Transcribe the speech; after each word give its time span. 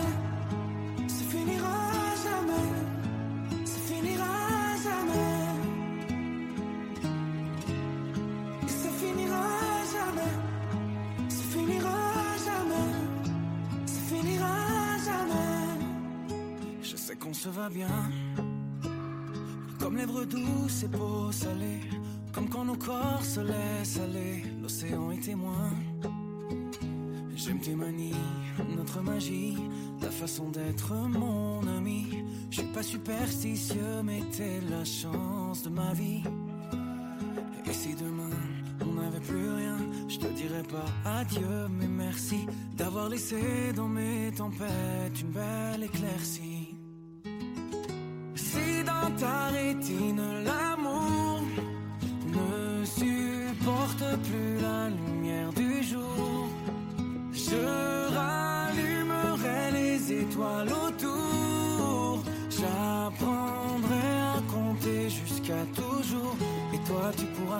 ça 0.00 1.24
finira 1.30 1.76
jamais, 2.24 2.68
ça 3.64 3.78
finira 3.86 4.76
jamais. 4.82 5.44
Ça 8.66 8.88
finira 8.90 9.46
jamais, 9.94 10.34
ça 11.28 11.44
finira 11.52 11.98
jamais, 12.46 12.90
ça 13.86 14.00
finira 14.08 14.54
jamais. 15.04 15.84
Je 16.82 16.96
sais 16.96 17.16
qu'on 17.16 17.34
se 17.34 17.48
va 17.48 17.68
bien, 17.68 18.10
comme 19.78 19.96
lèvres 19.96 20.24
douces 20.24 20.82
et 20.84 20.88
peau 20.88 21.32
salée, 21.32 21.80
comme 22.32 22.48
quand 22.48 22.64
nos 22.64 22.76
corps 22.76 23.22
se 23.22 23.40
laissent 23.40 23.98
aller, 23.98 24.42
l'océan 24.62 25.10
est 25.12 25.22
témoin. 25.22 25.70
J'aime 27.36 27.60
tes 27.60 27.74
manies, 27.74 28.14
magie, 29.02 29.56
ta 30.00 30.10
façon 30.10 30.50
d'être 30.50 30.92
mon 30.94 31.60
ami. 31.66 32.24
Je 32.50 32.60
suis 32.60 32.72
pas 32.72 32.82
superstitieux, 32.82 34.02
mais 34.02 34.22
t'es 34.30 34.60
la 34.70 34.84
chance 34.84 35.62
de 35.62 35.70
ma 35.70 35.92
vie. 35.92 36.22
Et 37.66 37.72
si 37.72 37.94
demain 37.94 38.30
on 38.82 39.00
n'avait 39.00 39.20
plus 39.20 39.50
rien, 39.50 39.78
je 40.08 40.18
te 40.18 40.26
dirais 40.26 40.62
pas 40.62 41.10
adieu, 41.18 41.68
mais 41.70 41.88
merci 41.88 42.46
d'avoir 42.76 43.08
laissé 43.08 43.72
dans 43.74 43.88
mes 43.88 44.30
tempêtes 44.36 45.20
une 45.20 45.30
belle 45.30 45.84
éclaircie. 45.84 46.53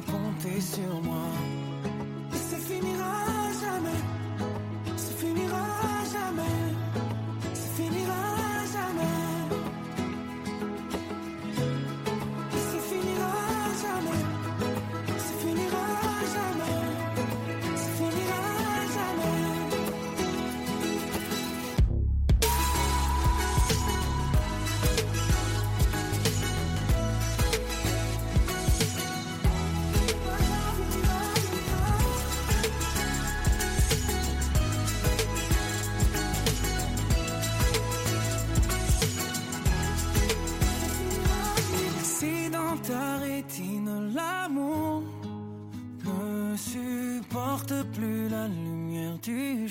Compter 0.02 0.60
sur 0.60 1.00
moi. 1.02 1.63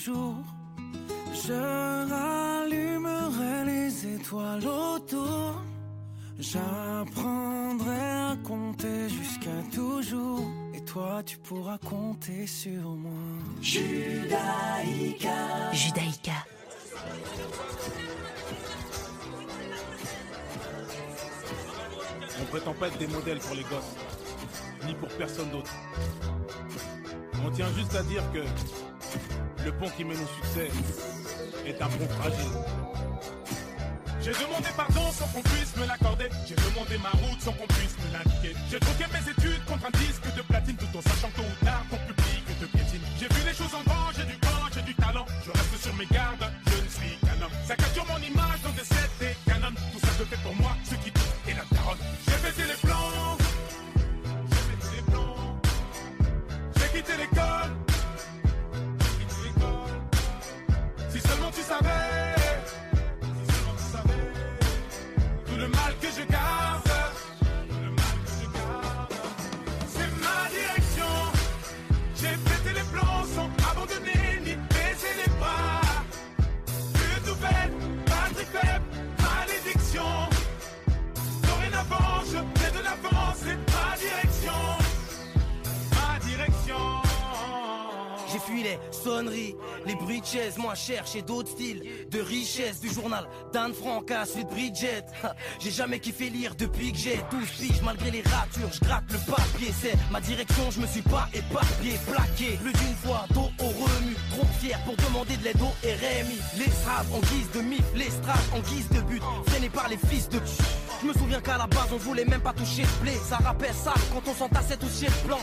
Jour, 0.03 0.35
je 1.33 1.53
rallumerai 2.11 3.65
les 3.65 4.15
étoiles 4.15 4.67
autour. 4.67 5.61
J'apprendrai 6.39 8.01
à 8.31 8.35
compter 8.43 9.07
jusqu'à 9.07 9.61
toujours. 9.73 10.41
Et 10.73 10.81
toi, 10.83 11.21
tu 11.25 11.37
pourras 11.37 11.77
compter 11.77 12.47
sur 12.47 12.81
moi. 12.81 13.11
Judaïka. 13.61 15.29
Judaïka. 15.71 16.31
On 22.41 22.45
prétend 22.45 22.73
pas 22.73 22.87
être 22.87 22.97
des 22.97 23.07
modèles 23.07 23.39
pour 23.39 23.55
les 23.55 23.63
gosses, 23.63 23.95
ni 24.85 24.93
pour 24.95 25.07
personne 25.09 25.49
d'autre. 25.49 25.71
On 27.45 27.51
tient 27.51 27.71
juste 27.73 27.95
à 27.95 28.03
dire 28.03 28.23
que 28.33 28.43
le 29.65 29.71
pont 29.71 29.89
qui 29.95 30.03
mène 30.03 30.17
au 30.17 30.43
succès 30.43 30.69
est 31.65 31.81
un 31.81 31.87
pont 31.87 32.07
fragile. 32.19 32.57
J'ai 34.21 34.31
demandé 34.31 34.69
pardon 34.75 35.11
sans 35.11 35.27
qu'on 35.27 35.41
puisse 35.41 35.75
me 35.75 35.85
l'accorder. 35.85 36.29
J'ai 36.47 36.55
demandé 36.55 36.97
ma 37.03 37.11
route 37.11 37.41
sans 37.41 37.51
qu'on 37.53 37.67
puisse 37.67 37.95
me 37.99 38.13
l'indiquer. 38.13 38.55
J'ai 38.71 38.79
troqué 38.79 39.05
mes 39.11 39.31
études 39.31 39.63
contre 39.65 39.87
un 39.87 39.97
disque 39.99 40.27
de 40.35 40.41
platine 40.41 40.75
tout 40.75 40.97
en 40.97 41.01
sachant 41.01 41.29
que 41.31 41.37
tôt 41.37 41.47
ou 41.47 41.65
tard 41.65 41.83
ton 41.89 41.97
public 42.07 42.23
te 42.59 42.65
piétine. 42.65 43.03
J'ai 43.19 43.27
vu 43.27 43.41
les 43.45 43.53
choses 43.53 43.73
en 43.75 43.83
grand, 43.83 44.11
j'ai 44.15 44.25
du 44.25 44.37
temps, 44.39 44.67
j'ai 44.73 44.81
du 44.81 44.95
talent. 44.95 45.25
Je 45.45 45.51
reste 45.51 45.83
sur 45.83 45.95
mes 45.95 46.07
gardes, 46.07 46.47
je 46.67 46.77
ne 46.83 46.89
suis 46.89 47.15
qu'un 47.19 47.39
homme. 47.43 47.55
Ça 47.67 47.75
capture 47.75 48.05
mon 48.07 48.19
image 48.19 48.59
dans 48.63 48.72
les 89.85 89.95
bruits 89.95 90.21
de 90.21 90.25
chaises, 90.25 90.57
moi 90.57 90.75
cherche 90.75 91.15
et 91.15 91.21
d'autres 91.21 91.49
styles 91.49 91.83
de 92.09 92.19
richesse 92.21 92.79
du 92.79 92.89
journal 92.89 93.27
d'Anne 93.51 93.73
Frank 93.73 94.09
à 94.11 94.23
de 94.23 94.49
Bridget. 94.49 95.05
J'ai 95.59 95.71
jamais 95.71 95.99
kiffé 95.99 96.29
lire 96.29 96.55
depuis 96.55 96.91
que 96.91 96.97
j'ai 96.97 97.19
12 97.31 97.49
piges, 97.59 97.81
malgré 97.83 98.11
les 98.11 98.21
ratures, 98.21 98.71
je 98.71 98.79
gratte 98.79 99.03
le 99.11 99.19
papier, 99.29 99.73
c'est 99.81 99.95
ma 100.11 100.21
direction, 100.21 100.71
je 100.71 100.79
me 100.79 100.87
suis 100.87 101.01
pas 101.01 101.27
éparpillé, 101.33 101.95
plaqué 102.09 102.57
plus 102.61 102.73
d'une 102.73 102.95
fois, 103.03 103.25
dos 103.33 103.49
au 103.59 103.67
remue, 103.67 104.15
trop 104.31 104.47
fier 104.59 104.79
pour 104.85 104.95
demander 104.95 105.35
de 105.37 105.43
l'aide 105.43 105.61
au 105.61 105.73
RMI. 105.83 106.39
Les 106.57 106.71
straves 106.71 107.13
en 107.13 107.19
guise 107.19 107.51
de 107.53 107.61
mythe, 107.61 107.83
les 107.95 108.09
straves 108.09 108.49
en 108.53 108.59
guise 108.59 108.87
de 108.89 109.01
but, 109.01 109.21
freinés 109.47 109.69
par 109.69 109.89
les 109.89 109.97
fils 109.97 110.29
de 110.29 110.39
pute. 110.39 110.92
Je 111.03 111.07
me 111.09 111.13
souviens 111.13 111.41
qu'à 111.41 111.57
la 111.57 111.67
base 111.67 111.89
on 111.91 111.97
voulait 111.97 112.23
même 112.23 112.39
pas 112.39 112.53
toucher 112.53 112.83
le 112.83 113.01
blé, 113.01 113.11
ça 113.27 113.35
rappelle 113.35 113.73
ça 113.73 113.93
quand 114.13 114.21
on 114.25 114.33
s'entassait 114.33 114.77
tous 114.77 115.01
chez 115.01 115.07
le 115.07 115.27
plan. 115.27 115.37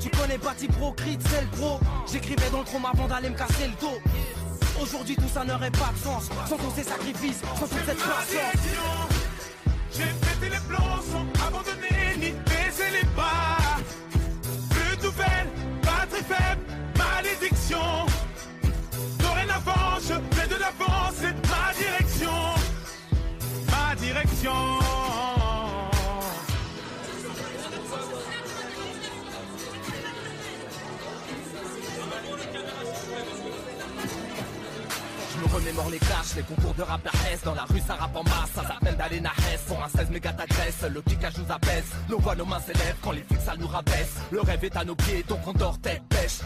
Tu 0.00 0.08
connais 0.08 0.38
Bati 0.38 0.68
Pro, 0.68 0.92
Crit, 0.92 1.18
c'est 1.28 1.42
le 1.42 1.48
pro. 1.48 1.78
J'écrivais 2.10 2.48
dans 2.50 2.60
le 2.60 2.64
chrome 2.64 2.86
avant 2.90 3.06
d'aller 3.06 3.28
me 3.28 3.36
casser 3.36 3.66
le 3.66 3.78
dos. 3.78 3.98
Aujourd'hui 4.80 5.14
tout 5.14 5.28
ça 5.32 5.44
n'aurait 5.44 5.70
pas 5.70 5.90
de 5.92 5.98
sens 6.02 6.30
Sans 6.48 6.56
tous 6.56 6.72
ces 6.74 6.84
sacrifices, 6.84 7.42
sans 7.58 7.66
toute 7.66 7.84
cette 7.84 7.98
patience 7.98 9.25
de 36.76 36.82
rap 36.82 37.00
S 37.32 37.42
Dans 37.44 37.54
la 37.54 37.64
rue 37.64 37.80
ça 37.80 37.94
rappe 37.94 38.16
en 38.16 38.22
masse, 38.24 38.50
ça 38.54 38.62
s'appelle 38.62 38.96
d'aller 38.96 39.22
Pour 39.66 39.82
un 39.82 39.88
16 39.88 40.10
méga 40.10 40.32
t'agresse, 40.32 40.84
le 40.92 41.00
kickage 41.02 41.38
nous 41.38 41.52
abaisse 41.52 41.92
Nos 42.08 42.18
voix, 42.18 42.34
nos 42.34 42.44
mains 42.44 42.60
s'élèvent 42.60 42.96
quand 43.02 43.12
les 43.12 43.22
flics 43.22 43.40
ça 43.40 43.54
nous 43.58 43.66
rabaisse. 43.66 44.16
Le 44.30 44.40
rêve 44.40 44.64
est 44.64 44.76
à 44.76 44.84
nos 44.84 44.94
pieds 44.94 45.24
donc 45.28 45.40
on 45.46 45.52
dort 45.52 45.78
tête 45.78 46.02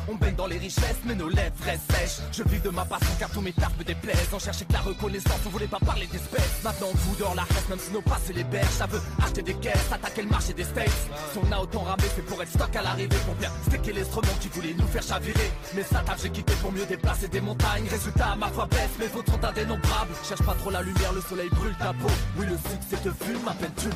On 0.08 0.14
baigne 0.14 0.34
dans 0.34 0.46
les 0.46 0.58
richesses 0.58 1.00
mais 1.04 1.14
nos 1.14 1.28
lèvres 1.28 1.54
restent 1.64 1.90
sèches. 1.92 2.26
Je 2.32 2.42
vis 2.44 2.60
de 2.60 2.70
ma 2.70 2.84
passion 2.84 3.10
car 3.18 3.30
tous 3.30 3.40
mes 3.40 3.52
tarpes 3.52 3.78
me 3.78 3.84
déplaisent. 3.84 4.28
On 4.32 4.38
cherchait 4.38 4.64
que 4.64 4.72
la 4.72 4.80
reconnaissance, 4.80 5.40
on 5.46 5.50
voulait 5.50 5.66
pas 5.66 5.78
parler 5.78 6.06
d'espèces. 6.06 6.62
Maintenant 6.62 6.88
vous 6.94 7.16
dort 7.16 7.34
la 7.34 7.42
reste 7.42 7.68
même 7.68 7.78
si 7.78 7.92
nos 7.92 8.02
passes 8.02 8.28
les 8.34 8.44
berges. 8.44 8.76
Ça 8.78 8.86
veut 8.86 9.00
acheter 9.22 9.42
des 9.42 9.54
caisses, 9.54 9.90
attaquer 9.92 10.22
le 10.22 10.28
marché 10.28 10.52
des 10.52 10.64
States. 10.64 10.90
Si 11.32 11.38
on 11.38 11.52
a 11.52 11.58
autant 11.58 11.80
ramé 11.80 12.04
c'est 12.14 12.24
pour 12.24 12.42
être 12.42 12.50
stock 12.50 12.74
à 12.76 12.82
l'arrivée. 12.82 13.16
Pour 13.24 13.34
bien 13.36 13.50
sticker 13.66 13.92
l'instrument 13.92 14.34
qui 14.40 14.48
voulait 14.48 14.74
nous 14.74 14.86
faire 14.88 15.02
chavirer. 15.02 15.50
Mais 15.74 15.82
ça 15.82 16.02
taf 16.04 16.22
j'ai 16.22 16.30
quitté 16.30 16.52
pour 16.60 16.72
mieux 16.72 16.86
déplacer 16.86 17.28
des 17.28 17.40
montagnes. 17.40 17.86
Résultat 17.90 18.36
ma 18.36 18.48
foi 18.48 18.66
baisse, 18.66 18.98
mes 18.98 19.06
vôtres 19.06 19.32
sont 19.32 19.44
indénombrables. 19.44 20.14
Cherche 20.28 20.42
pas 20.42 20.54
trop 20.54 20.70
la 20.70 20.82
lumière, 20.82 21.12
le 21.12 21.20
soleil 21.22 21.48
brûle 21.50 21.74
ta 21.78 21.92
peau. 21.94 22.10
Oui, 22.36 22.46
le 22.46 22.56
succès 22.56 22.96
te 23.02 23.24
fume, 23.24 23.48
à 23.48 23.54
peine 23.54 23.72
tu 23.76 23.88
le 23.88 23.94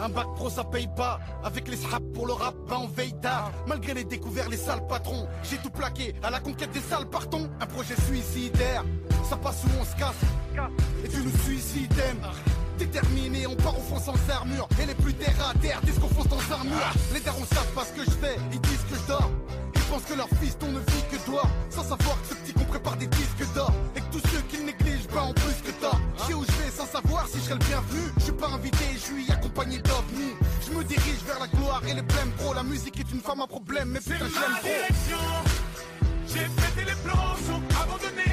Un 0.00 0.08
bac 0.08 0.26
pro 0.36 0.48
ça 0.50 0.64
paye 0.64 0.88
pas. 0.96 1.18
Avec 1.44 1.68
les 1.68 1.76
sraps 1.76 2.04
pour 2.14 2.26
le 2.26 2.32
rap 2.32 2.54
ben 2.68 2.78
on 2.82 2.88
veille 2.88 3.14
tard. 3.20 3.50
Malgré 3.66 3.94
les 3.94 4.04
découverts 4.04 4.48
les 4.48 4.56
sales 4.56 4.86
patrons 4.86 5.26
J'ai 5.42 5.56
tout 5.58 5.70
plaqué 5.70 6.14
à 6.22 6.30
la 6.30 6.40
conquête 6.40 6.70
des 6.72 6.80
sales 6.80 7.06
partons. 7.06 7.48
Un 7.60 7.66
projet 7.66 7.94
suicidaire 8.06 8.84
Ça 9.28 9.36
passe 9.36 9.64
ou 9.64 9.68
on 9.80 9.84
se 9.84 9.96
casse. 9.96 10.14
Et 11.04 11.08
tu 11.08 11.22
nous 11.22 11.36
suicides 11.44 11.94
Déterminé 12.78 13.46
on 13.48 13.56
part 13.56 13.76
au 13.76 13.82
fond 13.82 13.98
sans 13.98 14.32
armure. 14.32 14.68
Et 14.80 14.86
les 14.86 14.94
plus 14.94 15.14
terre 15.14 15.34
à 15.50 15.58
terre 15.58 15.80
disent 15.82 15.98
qu'on 15.98 16.08
fonce 16.08 16.28
dans 16.28 16.54
un 16.54 16.64
mur 16.64 16.92
Les 17.12 17.20
darons 17.20 17.44
savent 17.52 17.72
pas 17.74 17.84
ce 17.84 17.92
que 17.92 18.04
je 18.04 18.16
fais 18.16 18.36
Ils 18.52 18.60
disent 18.60 18.84
que 18.90 18.96
je 18.96 19.08
dors. 19.08 19.30
Ils 19.74 19.82
pensent 19.82 20.04
que 20.04 20.14
leur 20.14 20.28
fils 20.40 20.56
on 20.62 20.70
ne 20.72 20.78
vit 20.78 21.04
que 21.10 21.16
toi 21.24 21.42
Sans 21.70 21.82
savoir 21.82 22.20
que 22.22 22.28
ce 22.28 22.34
petit 22.34 22.52
qu'on 22.52 22.64
prépare 22.64 22.96
des 22.96 23.08
disques 23.08 23.54
d'or 23.54 23.72
serai 27.48 27.58
le 27.58 27.64
bienvenu. 27.64 28.00
Je 28.18 28.22
suis 28.24 28.32
pas 28.32 28.48
invité, 28.48 28.84
je 28.94 28.98
suis 28.98 29.32
accompagné 29.32 29.78
d'ovnis 29.78 30.34
Je 30.66 30.76
me 30.76 30.84
dirige 30.84 31.22
vers 31.26 31.38
la 31.40 31.46
gloire 31.48 31.82
et 31.88 31.94
les 31.94 32.02
blèmes. 32.02 32.30
Pro 32.38 32.54
La 32.54 32.62
musique 32.62 32.98
est 33.00 33.10
une 33.12 33.20
femme 33.20 33.40
à 33.40 33.46
problème. 33.46 33.88
Mais 33.90 34.00
putain 34.00 34.18
je 34.18 34.24
l'aime 34.24 34.88
j'ai 36.30 36.40
pété 36.40 36.84
les 36.84 36.96
plans, 37.02 37.34
sont 37.46 37.62
abandonnés, 37.82 38.27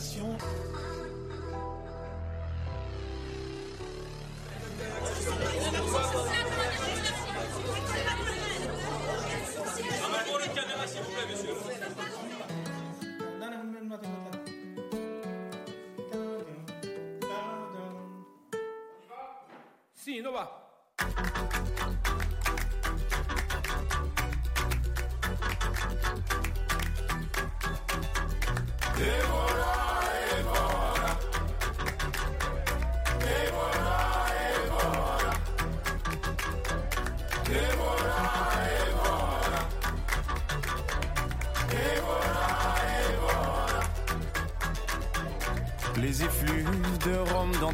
situation. 0.00 0.65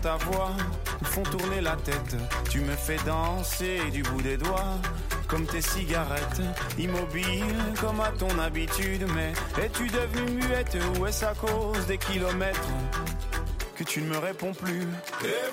Ta 0.03 0.17
voix 0.17 0.51
me 1.01 1.07
font 1.07 1.23
tourner 1.23 1.61
la 1.61 1.77
tête. 1.77 2.17
Tu 2.51 2.61
me 2.61 2.75
fais 2.75 2.99
danser 3.07 3.79
du 3.93 4.03
bout 4.03 4.21
des 4.21 4.37
doigts, 4.37 4.79
comme 5.29 5.47
tes 5.47 5.63
cigarettes. 5.63 6.43
Immobile 6.77 7.55
comme 7.81 8.01
à 8.01 8.11
ton 8.11 8.37
habitude, 8.41 9.07
mais 9.15 9.33
es-tu 9.63 9.87
devenue 9.87 10.45
muette 10.45 10.77
ou 10.97 11.07
est-ce 11.07 11.25
à 11.25 11.35
cause 11.35 11.87
des 11.87 11.99
kilomètres 11.99 12.69
que 13.77 13.85
tu 13.85 14.03
ne 14.03 14.09
me 14.09 14.19
réponds 14.19 14.53
plus? 14.53 14.83
Et 15.25 15.52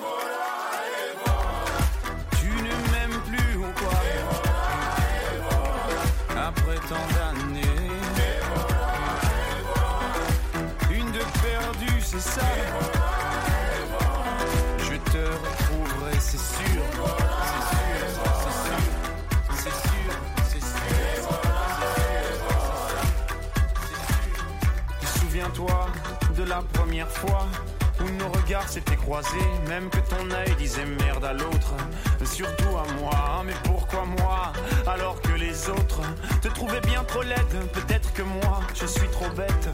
moi 38.24 38.62
je 38.74 38.86
suis 38.86 39.08
trop 39.10 39.30
bête, 39.36 39.70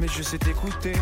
mais 0.00 0.08
je 0.08 0.22
sais 0.22 0.38
t'écouter. 0.38 0.94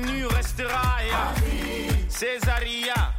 Nus 0.00 0.26
restera 0.26 0.98
et 1.02 2.10
Césaria, 2.10 3.12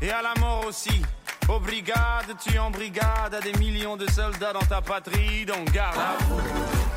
et 0.00 0.10
à 0.10 0.22
la 0.22 0.34
mort 0.40 0.66
aussi. 0.66 1.02
Aux 1.48 1.60
brigades, 1.60 2.34
tu 2.42 2.58
en 2.58 2.70
brigade 2.70 3.34
à 3.34 3.40
des 3.40 3.52
millions 3.58 3.96
de 3.96 4.08
soldats 4.10 4.52
dans 4.52 4.60
ta 4.66 4.80
patrie, 4.80 5.44
donc 5.44 5.70
garde 5.72 5.98
à 5.98 6.16
vous. 6.24 6.40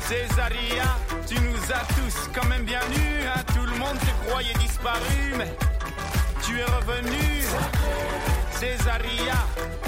Césaria, 0.00 0.84
tu 1.26 1.34
nous 1.34 1.72
as 1.72 1.84
tous 1.94 2.30
quand 2.34 2.46
même 2.46 2.64
bien 2.64 2.80
nus, 2.88 3.26
hein. 3.26 3.42
tout 3.54 3.66
le 3.66 3.76
monde 3.78 3.98
te 3.98 4.28
croyait 4.28 4.54
disparu, 4.54 5.34
mais 5.36 5.54
tu 6.42 6.58
es 6.58 6.64
revenu. 6.64 7.42
Césaria, 8.52 9.34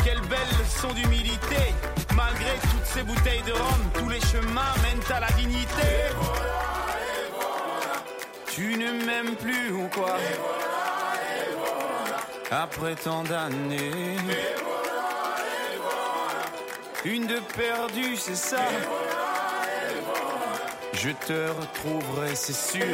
quelle 0.04 0.21
belle 0.23 0.38
leçon 0.61 0.92
d'humilité. 0.92 1.75
Malgré 2.14 2.52
toutes 2.71 2.85
ces 2.85 3.02
bouteilles 3.02 3.42
de 3.42 3.52
rhum, 3.52 3.90
tous 3.95 4.09
les 4.09 4.21
chemins 4.21 4.75
mènent 4.83 5.16
à 5.16 5.21
la 5.21 5.30
dignité. 5.33 6.12
Tu 8.52 8.76
ne 8.76 8.92
m'aimes 9.04 9.37
plus 9.37 9.73
ou 9.73 9.88
quoi 9.88 10.16
Après 12.50 12.95
tant 12.97 13.23
d'années. 13.23 14.16
Une 17.04 17.26
de 17.26 17.38
perdue, 17.57 18.16
c'est 18.16 18.37
ça. 18.37 18.64
Je 20.92 21.11
te 21.11 21.49
retrouverai, 21.49 22.35
c'est 22.35 22.52
sûr. 22.52 22.85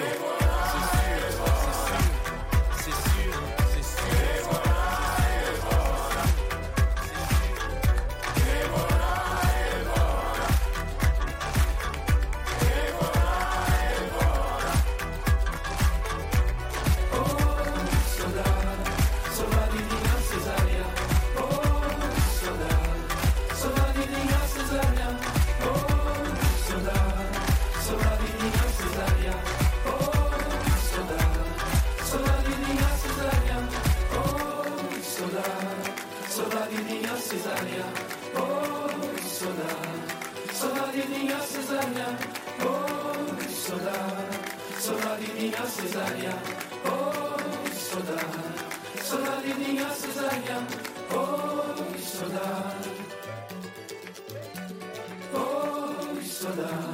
Cesária, 41.87 42.19
oh 42.65 43.49
saudade, 44.83 45.25
de 45.25 45.33
minha 45.35 45.67
Cesária, 45.67 46.35
oh 46.85 47.37
saudade, 49.03 49.53
de 49.53 49.55
minha 49.55 49.89
Cesária, 49.91 50.59
oh 51.13 51.99
saudade, 52.03 52.91
oh 55.33 56.23
saudade. 56.23 56.86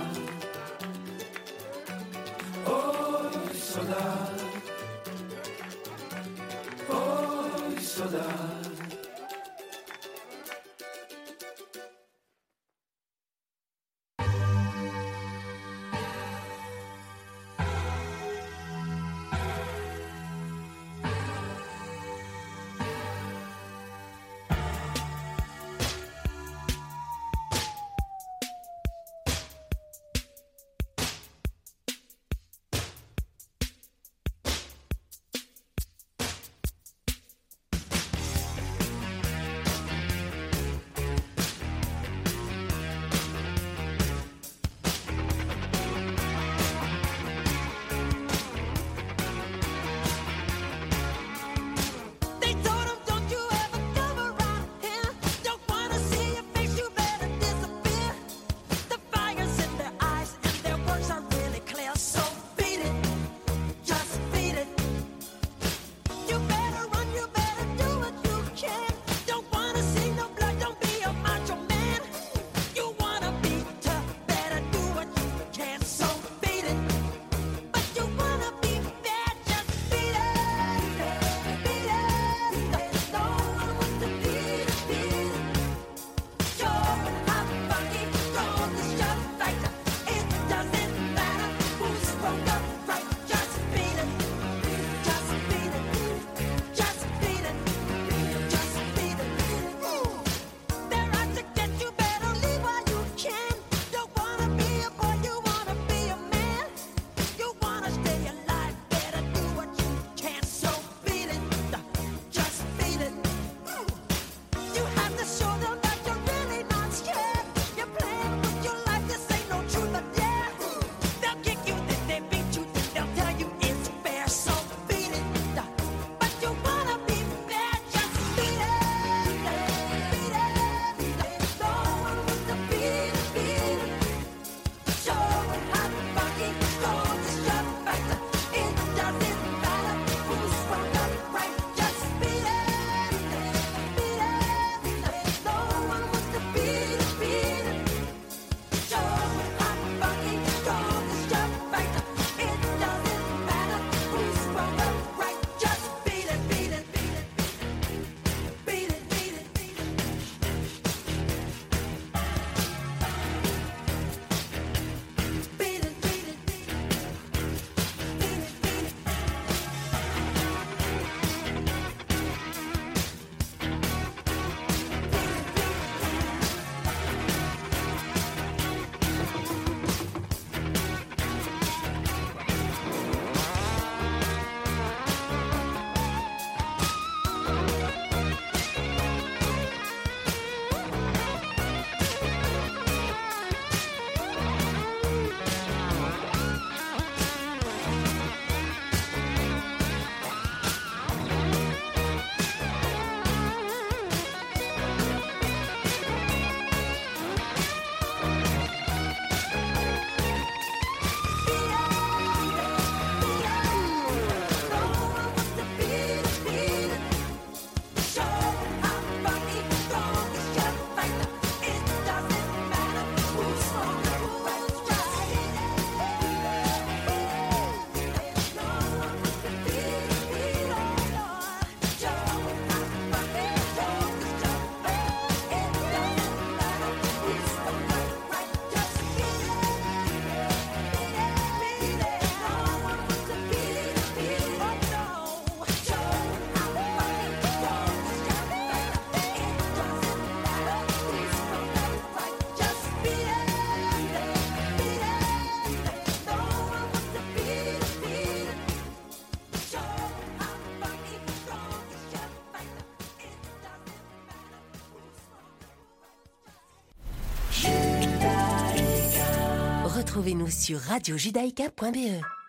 Sur 270.53 270.79
radiojudaïka.be. 270.79 272.42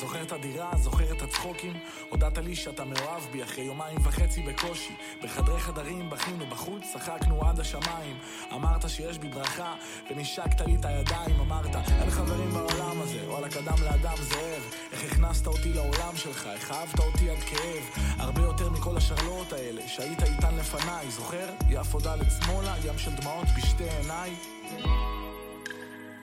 זוכר 0.00 0.22
את 0.22 0.32
הדירה? 0.32 0.70
זוכר 0.76 1.12
את 1.12 1.22
הצחוקים? 1.22 1.72
הודעת 2.08 2.38
לי 2.38 2.56
שאתה 2.56 2.84
מאוהב 2.84 3.22
בי 3.32 3.42
אחרי 3.42 3.64
יומיים 3.64 3.98
וחצי 4.02 4.42
בקושי. 4.42 4.94
בחדרי 5.22 5.60
חדרים 5.60 6.10
בכינו 6.10 6.46
בחוץ, 6.46 6.82
צחקנו 6.92 7.48
עד 7.48 7.60
השמיים. 7.60 8.18
אמרת 8.52 8.90
שיש 8.90 9.18
בי 9.18 9.28
ברכה, 9.28 9.74
ונשקת 10.10 10.60
לי 10.60 10.76
את 10.76 10.84
הידיים. 10.84 11.40
אמרת, 11.40 11.76
אין 12.00 12.10
חברים 12.10 12.50
בעולם 12.50 13.00
הזה, 13.00 13.30
וואלה 13.30 13.48
קדם 13.48 13.82
לאדם 13.82 14.16
זאב. 14.20 14.62
איך 14.92 15.12
הכנסת 15.12 15.46
אותי 15.46 15.72
לעולם 15.72 16.16
שלך, 16.16 16.46
איך 16.46 16.72
אהבת 16.72 16.98
אותי 16.98 17.30
עד 17.30 17.38
כאב. 17.38 18.04
הרבה 18.18 18.42
יותר 18.42 18.70
מכל 18.70 18.96
השרלואות 18.96 19.52
האלה, 19.52 19.88
שהיית 19.88 20.22
איתן 20.22 20.56
לפניי. 20.56 21.10
זוכר? 21.10 21.48
יפו 21.68 21.98
ד' 21.98 22.30
שמאלה, 22.44 22.74
ים 22.84 22.98
של 22.98 23.14
דמעות 23.14 23.46
בשתי 23.56 23.84
עיניי. 23.90 24.34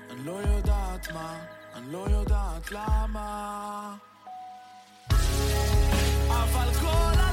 אני 0.09 0.25
לא 0.25 0.31
יודעת 0.31 1.11
מה, 1.11 1.37
אני 1.75 1.91
לא 1.91 2.05
יודעת 2.09 2.71
למה. 2.71 3.95
אבל 6.29 6.73
כל 6.81 7.24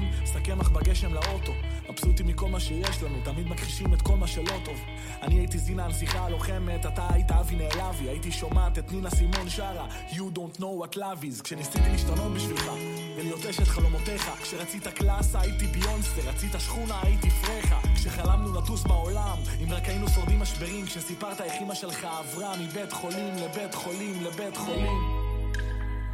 בסירקין, 0.00 0.26
שק 0.26 0.42
קמח 0.42 0.68
בגשם 0.68 1.14
לאוטו. 1.14 1.52
מבסוטים 1.90 2.26
מכל 2.26 2.48
מה 2.48 2.60
שיש 2.60 3.02
לנו, 3.02 3.18
תמיד 3.24 3.48
מכחישים 3.48 3.94
את 3.94 4.02
כל 4.02 4.16
מה 4.16 4.26
שלא 4.26 4.52
טוב. 4.64 4.80
אני 5.22 5.34
הייתי 5.34 5.58
זינה 5.58 5.84
הנסיכה 5.84 6.24
הלוחמת, 6.24 6.86
אתה 6.86 7.06
היית 7.10 7.30
אבי 7.30 7.56
נעלבי, 7.56 8.08
הייתי 8.08 8.32
שומעת 8.32 8.78
את 8.78 8.92
נינה 8.92 9.10
סימון 9.10 9.48
שרה, 9.48 9.86
You 10.10 10.36
don't 10.36 10.58
know 10.58 10.84
what 10.84 10.96
love 10.96 11.22
is, 11.22 11.42
כשניסיתי 11.42 11.88
להשתנות 11.92 12.32
בשבילך, 12.34 12.70
ולהיות 13.16 13.46
אשת 13.46 13.68
חלומותיך, 13.68 14.30
כשרצית 14.42 14.86
קלאסה 14.86 15.40
הייתי 15.40 15.66
ביונסה, 15.66 16.20
רצית 16.24 16.52
שכונה 16.58 17.00
הייתי 17.02 17.30
פרחה, 17.30 17.80
כשחלמנו 17.94 18.52
לטוס 18.54 18.82
בעולם, 18.82 19.38
אם 19.64 19.72
רק 19.72 19.88
היינו 19.88 20.08
שורדים 20.08 20.40
משברים, 20.40 20.86
כשסיפרת 20.86 21.40
איך 21.40 21.52
אמא 21.62 21.74
שלך 21.74 22.04
עברה 22.04 22.56
מבית 22.56 22.92
חולים 22.92 23.34
לבית 23.34 23.74
חולים 23.74 24.22
לבית 24.24 24.56
חולים. 24.56 25.20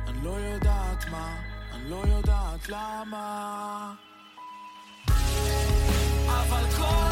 אני 0.08 0.24
לא 0.24 0.30
יודעת 0.30 1.04
מה, 1.10 1.55
לא 1.88 2.02
יודעת 2.06 2.68
למה. 2.68 3.92
אבל 6.26 6.64
כל 6.76 7.05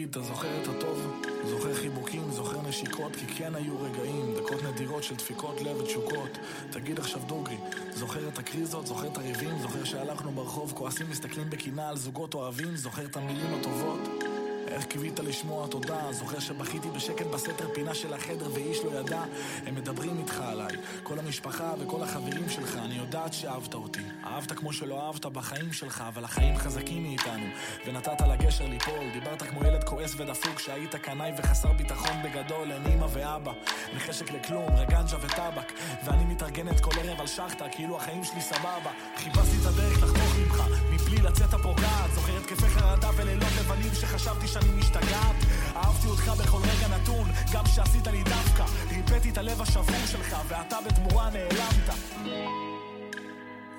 תגיד, 0.00 0.10
אתה 0.10 0.20
זוכר 0.20 0.62
את 0.62 0.68
הטוב? 0.68 1.22
זוכר 1.44 1.74
חיבוקים, 1.74 2.30
זוכר 2.30 2.68
נשיקות, 2.68 3.16
כי 3.16 3.26
כן 3.26 3.54
היו 3.54 3.80
רגעים, 3.80 4.34
דקות 4.36 4.62
נדירות 4.62 5.02
של 5.02 5.14
דפיקות 5.14 5.60
לב 5.60 5.76
ותשוקות. 5.76 6.38
תגיד 6.70 6.98
עכשיו 6.98 7.20
דוגרי, 7.26 7.56
זוכר 7.94 8.28
את 8.28 8.38
הקריזות, 8.38 8.86
זוכר 8.86 9.06
את 9.06 9.16
הריבים, 9.16 9.58
זוכר 9.62 9.84
שהלכנו 9.84 10.32
ברחוב, 10.32 10.72
כועסים, 10.72 11.10
מסתכלים 11.10 11.50
בקנאה 11.50 11.88
על 11.88 11.96
זוגות 11.96 12.34
אוהבים, 12.34 12.76
זוכר 12.76 13.04
את 13.04 13.16
המילים 13.16 13.54
הטובות? 13.54 14.29
איך 14.70 14.84
קיווית 14.84 15.20
לשמוע 15.20 15.66
תודה, 15.66 16.12
זוכר 16.12 16.38
שבכיתי 16.38 16.90
בשקט 16.90 17.26
בסתר 17.26 17.68
פינה 17.74 17.94
של 17.94 18.14
החדר 18.14 18.46
ואיש 18.54 18.78
לא 18.84 18.98
ידע, 18.98 19.22
הם 19.66 19.74
מדברים 19.74 20.18
איתך 20.18 20.40
עליי, 20.40 20.76
כל 21.02 21.18
המשפחה 21.18 21.74
וכל 21.78 22.02
החברים 22.02 22.48
שלך, 22.48 22.76
אני 22.84 22.94
יודעת 22.94 23.32
שאהבת 23.32 23.74
אותי, 23.74 24.02
אהבת 24.24 24.52
כמו 24.52 24.72
שלא 24.72 25.06
אהבת 25.06 25.26
בחיים 25.26 25.72
שלך, 25.72 26.04
אבל 26.08 26.24
החיים 26.24 26.56
חזקים 26.56 27.02
מאיתנו, 27.02 27.46
ונתת 27.86 28.20
לגשר 28.20 28.66
ליפול, 28.66 29.10
דיברת 29.12 29.42
כמו 29.42 29.64
ילד 29.64 29.84
כועס 29.84 30.14
ודפוק, 30.16 30.58
שהיית 30.58 30.94
קנאי 30.94 31.32
וחסר 31.38 31.72
ביטחון 31.72 32.22
בגדול, 32.24 32.72
אין 32.72 32.86
אמא 32.86 33.06
ואבא, 33.12 33.52
מחשק 33.96 34.30
לכלום, 34.32 34.76
רגנג'ה 34.76 35.16
וטבק, 35.20 35.72
ואני 36.04 36.24
מתארגנת 36.24 36.80
כל 36.80 36.90
ערב 37.02 37.20
על 37.20 37.26
שחטה, 37.26 37.68
כאילו 37.72 37.96
החיים 37.96 38.24
שלי 38.24 38.40
סבבה, 38.40 38.90
חיפשתי 39.16 39.56
את 39.62 39.66
הדרך 39.66 40.02
לחתוך 40.02 40.19
ממך, 40.44 40.62
מבלי 40.90 41.16
לצאת 41.16 41.54
הפוגעת, 41.54 42.10
זוכר 42.14 42.36
התקפי 42.36 42.68
חרדה 42.68 43.10
ולילות 43.16 43.52
לבנים 43.60 43.94
שחשבתי 43.94 44.48
שאני 44.48 44.72
משתגעת, 44.78 45.36
אהבתי 45.76 46.06
אותך 46.06 46.28
בכל 46.28 46.60
רגע 46.62 46.88
נתון, 46.96 47.28
גם 47.52 47.64
כשעשית 47.64 48.06
לי 48.06 48.22
דווקא, 48.22 48.64
ריפאתי 48.88 49.30
את 49.30 49.38
הלב 49.38 49.62
השבור 49.62 50.06
שלך, 50.06 50.36
ואתה 50.48 50.76
בתמורה 50.86 51.30
נעלמת. 51.30 51.88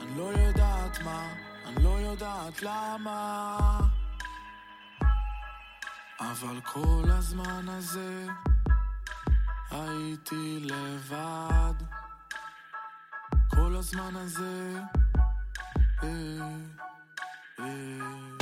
אני 0.02 0.17
לא 0.17 0.24
יודעת 0.24 1.00
מה, 1.04 1.28
אני 1.65 1.84
לא 1.84 1.89
יודעת 1.89 2.62
למה, 2.62 3.80
אבל 6.19 6.62
כל 6.65 7.04
הזמן 7.08 7.69
הזה 7.69 8.28
הייתי 9.71 10.60
לבד. 10.60 11.74
כל 13.56 13.76
הזמן 13.76 14.15
הזה, 14.15 14.80
yeah, 16.04 16.58
yeah. 17.60 18.40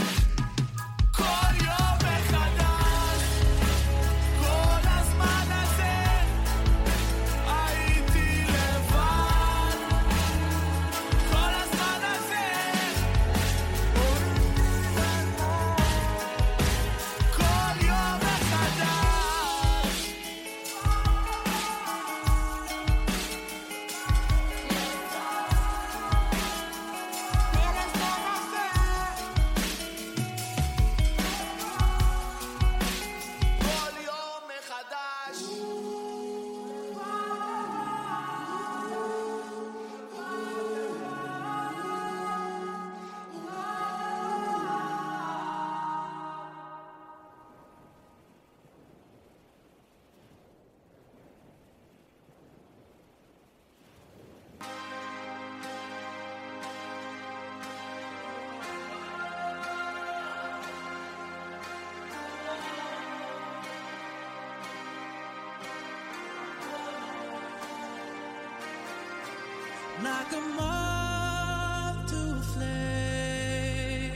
To 72.07 72.41
flame. 72.53 74.11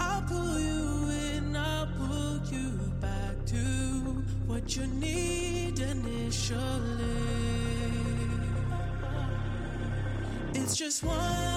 I'll 0.00 0.22
pull 0.22 0.58
you 0.58 1.10
in, 1.10 1.56
I'll 1.56 1.86
pull 1.98 2.40
you 2.50 2.70
back 3.00 3.44
to 3.46 3.56
what 4.46 4.76
you 4.76 4.86
need 4.86 5.78
initially. 5.78 6.58
It's 10.54 10.76
just 10.76 11.04
one 11.04 11.51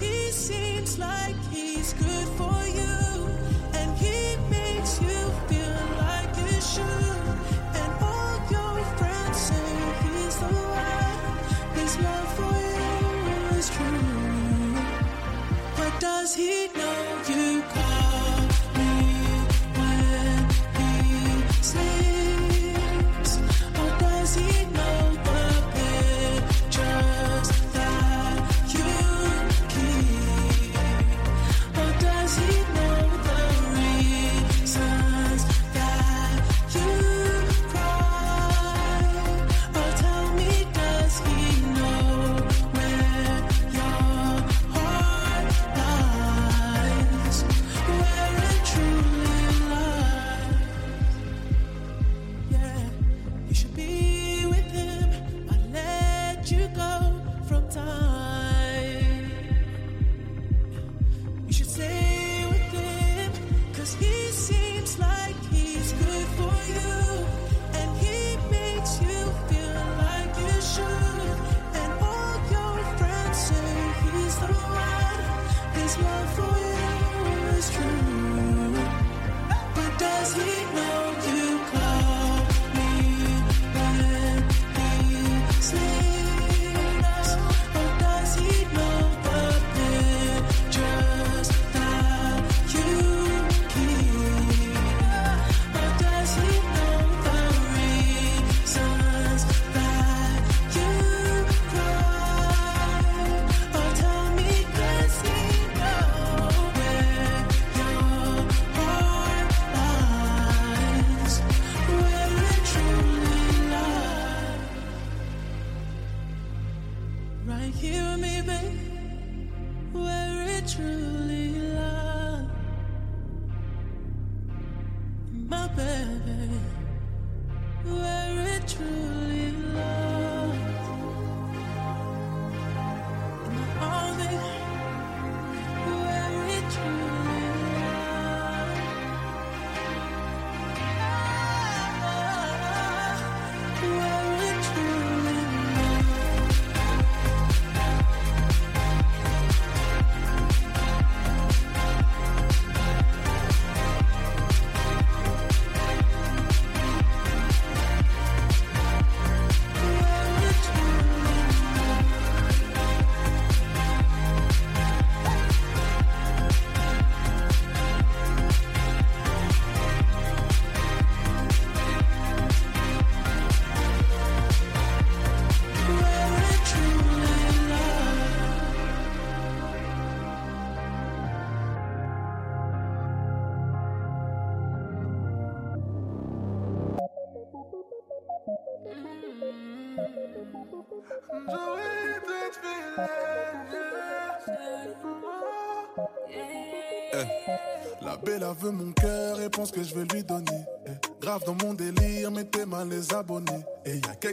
He 0.00 0.30
seems 0.32 0.98
like 0.98 1.36
he's 1.50 1.92
good 1.94 2.28
for 2.36 2.66
you, 2.66 3.28
and 3.74 3.96
he 3.98 4.23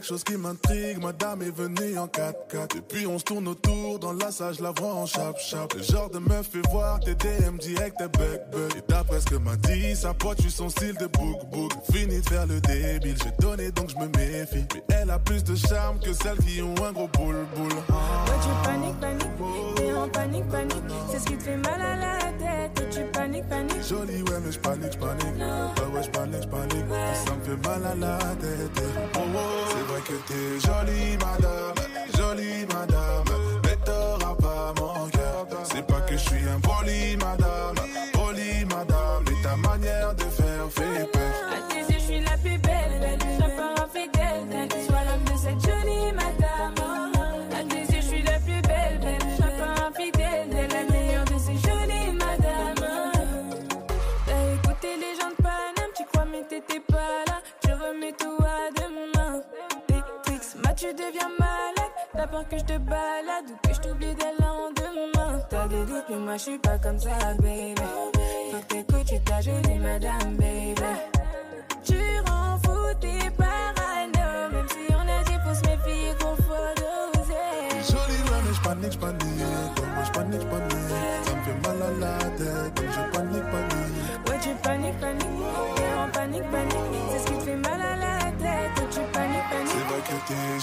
chose 0.03 0.23
qui 0.23 0.35
m'intrigue, 0.35 1.01
madame 1.01 1.41
est 1.41 1.55
venue 1.55 1.97
en 1.97 2.07
4x4. 2.07 2.77
Et 2.77 2.81
puis 2.81 3.07
on 3.07 3.19
se 3.19 3.23
tourne 3.23 3.47
autour, 3.47 3.99
dans 3.99 4.13
la 4.13 4.31
salle, 4.31 4.53
je 4.55 4.63
la 4.63 4.71
vois 4.71 4.93
en 4.93 5.05
chap-chap. 5.05 5.73
Le 5.73 5.83
genre 5.83 6.09
de 6.09 6.19
meuf 6.19 6.47
fait 6.47 6.67
voir 6.71 6.99
tes 6.99 7.15
DM 7.15 7.57
direct, 7.59 7.97
tes 7.97 8.07
bug. 8.07 8.41
Et 8.77 8.81
d'après 8.87 9.19
ce 9.21 9.25
que 9.25 9.35
m'a 9.35 9.55
dit, 9.57 9.95
sa 9.95 10.13
pote, 10.13 10.41
suis 10.41 10.51
son 10.51 10.69
style 10.69 10.95
de 10.95 11.07
book. 11.07 11.71
Fini 11.91 12.21
de 12.21 12.29
faire 12.29 12.47
le 12.47 12.59
débile, 12.61 13.15
j'ai 13.23 13.31
donné 13.39 13.71
donc 13.71 13.89
je 13.89 13.95
me 13.95 14.07
méfie. 14.17 14.65
Mais 14.89 14.95
elle 15.01 15.09
a 15.09 15.19
plus 15.19 15.43
de 15.43 15.55
charme 15.55 15.99
que 15.99 16.13
celles 16.13 16.37
qui 16.37 16.61
ont 16.61 16.75
un 16.83 16.91
gros 16.91 17.09
boule 17.09 17.45
boule. 17.55 17.71
Ouais, 17.71 18.37
tu 18.41 18.67
paniques, 18.67 18.99
paniques, 18.99 19.75
t'es 19.75 19.93
en 19.93 20.09
panique, 20.09 20.47
panique. 20.49 20.83
C'est 21.11 21.19
ce 21.19 21.25
qui 21.25 21.37
te 21.37 21.43
fait 21.43 21.57
mal 21.57 21.81
à 21.81 21.95
la 21.95 22.30
tu 22.89 23.03
paniques, 23.11 23.47
paniques. 23.49 23.87
Jolie, 23.87 24.21
ouais, 24.23 24.39
mais 24.43 24.51
je 24.51 24.59
panique, 24.59 24.91
je 24.93 24.97
panique. 24.97 25.37
Ouais, 25.37 25.95
ouais, 25.95 26.03
je 26.03 26.09
panique, 26.09 26.41
je 26.41 26.47
panique. 26.47 26.85
Ça 27.25 27.33
me 27.35 27.43
fait 27.43 27.67
mal 27.67 27.85
à 27.85 27.95
la 27.95 28.17
tête. 28.35 28.83
Oh, 29.15 29.19
oh. 29.35 29.39
C'est 29.69 29.85
vrai 29.91 30.01
que 30.01 30.13
t'es 30.27 30.59
jolie, 30.59 31.17
madame. 31.17 31.75
Jolie, 32.17 32.65
madame. 32.67 33.23
Mais 33.63 33.77
t'auras 33.85 34.35
pas 34.35 34.73
mon 34.79 35.09
cœur. 35.09 35.47
C'est 35.63 35.85
pas 35.85 36.01
que 36.01 36.13
je 36.13 36.19
suis 36.19 36.49
un 36.49 36.59
poli, 36.59 37.17
madame. 37.17 37.80
que 62.49 62.58
je 62.58 62.63
te 62.63 62.77
balade 62.77 63.49
ou 63.49 63.67
que 63.67 63.73
je 63.73 63.80
t'oublie 63.80 64.15
dès 64.15 64.32
le 64.38 64.45
lendemain. 64.45 65.39
T'as 65.49 65.67
des 65.67 65.86
doutes, 65.86 66.06
mais 66.10 66.17
moi 66.17 66.38
je 66.38 66.41
suis 66.41 66.58
pas 66.60 66.77
comme 66.77 66.99
ça, 66.99 67.10
baby. 67.39 67.75
Faut 68.51 68.58
que 68.58 68.65
t'écoutes, 68.67 69.06
tu 69.06 69.19
t'as 69.21 69.41
jolie 69.41 69.80
madame, 69.80 70.36
baby. 70.38 70.82
Tu 71.84 71.97
rends 72.27 72.58
fou 72.63 72.93
tes 72.99 73.30
parano, 73.32 74.51
même 74.51 74.67
si 74.69 74.93
on 74.93 75.08
a 75.08 75.23
dit 75.23 75.38
faut 75.45 75.54
se 75.54 75.62
méfier 75.69 76.13
qu'on 76.19 76.36
faut 76.36 76.73
doser. 76.77 77.91
Jolie 77.91 78.21
loin, 78.27 78.39
mais 78.45 78.54
je 78.54 78.62
panique, 78.62 78.91
je 78.93 78.97
panique. 78.97 79.21
Moi 79.93 80.04
je 80.06 80.12
panique, 80.12 80.49
panique. 80.49 81.25
Ça 81.25 81.32
me 81.36 81.41
fait 81.43 81.67
mal 81.67 81.82
à 81.82 81.91
la 81.99 82.17
tête, 82.38 82.77
je 82.77 83.17
panique, 83.17 83.47
panique. 83.51 84.27
Ouais, 84.27 84.39
tu 84.41 84.49
paniques, 84.63 84.99
panique. 84.99 85.27
T'es 85.75 85.93
en 85.99 86.10
panique, 86.12 86.49
panique. 86.51 86.77
C'est 87.12 87.19
ce 87.19 87.25
qui 87.25 87.34
te 87.34 87.43
fait 87.43 87.56
mal 87.56 87.82
à 87.82 87.95
la 87.95 88.32
tête, 88.32 88.89
tu 88.89 88.99
paniques, 89.12 89.49
panique. 89.51 89.67
C'est 89.67 89.86
vrai 89.88 90.01
que 90.08 90.15
t'es 90.27 90.60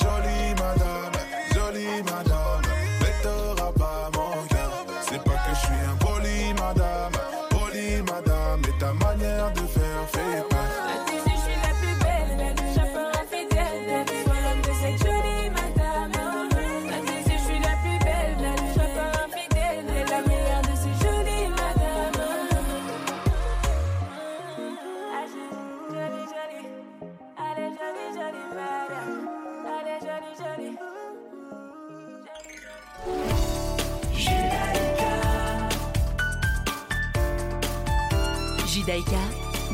Judaïka, 38.68 39.22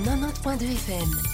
90.2 0.05 0.71
FM. 0.71 1.34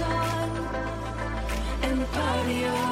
on 0.00 0.50
and 1.82 2.06
party 2.12 2.64
on. 2.66 2.87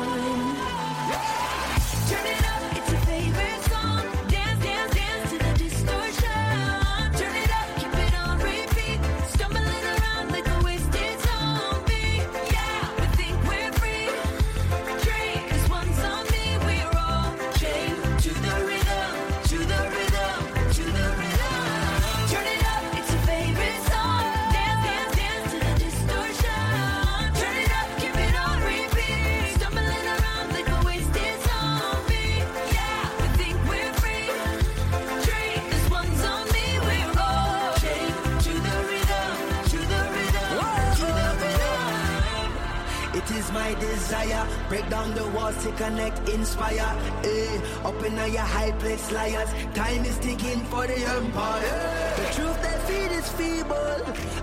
inspire. 46.28 46.90
Eh, 47.24 47.60
up 47.84 48.02
in 48.04 48.18
all 48.18 48.28
your 48.28 48.42
high 48.42 48.72
place 48.72 49.10
liars. 49.12 49.50
Time 49.74 50.04
is 50.04 50.18
ticking 50.18 50.60
for 50.70 50.86
the 50.86 50.98
empire. 51.18 51.62
Eh. 51.64 52.16
The 52.20 52.26
truth 52.36 52.58
they 52.62 52.76
feed 52.86 53.12
is 53.12 53.28
feeble, 53.38 54.00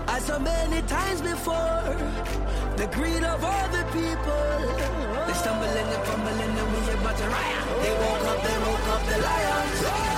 as 0.08 0.24
so 0.26 0.38
many 0.38 0.82
times 0.82 1.20
before. 1.20 1.96
The 2.76 2.86
greed 2.88 3.24
of 3.24 3.44
all 3.44 3.68
the 3.68 3.84
people. 3.92 4.44
They 5.26 5.34
stumbling 5.34 5.88
and 5.96 6.04
fumbling 6.08 6.54
and 6.62 6.68
we 6.72 6.92
about 6.92 7.16
to 7.16 7.26
riot. 7.28 7.64
They 7.82 7.94
woke 8.02 8.26
up, 8.32 8.42
they 8.46 8.58
woke 8.66 8.88
up 8.94 9.02
the 9.10 9.18
lions. 9.22 10.13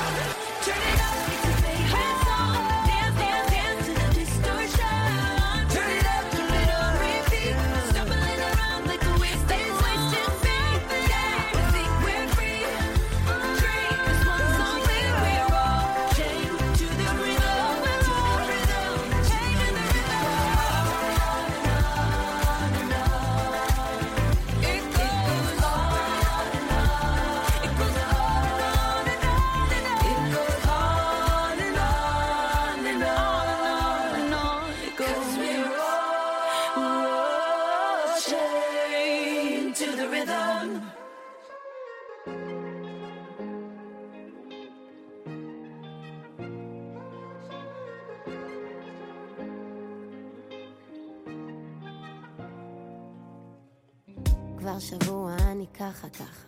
כבר 54.66 54.78
שבוע 54.78 55.36
אני 55.38 55.66
ככה 55.74 56.08
ככה. 56.08 56.46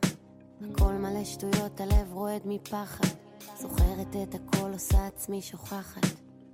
הכל 0.71 0.93
מלא 0.93 1.25
שטויות, 1.25 1.81
הלב 1.81 2.13
רועד 2.13 2.43
מפחד. 2.45 3.09
זוכרת 3.59 4.17
את 4.23 4.35
הכל, 4.35 4.73
עושה 4.73 5.07
עצמי 5.07 5.43
שוכחת. 5.43 6.07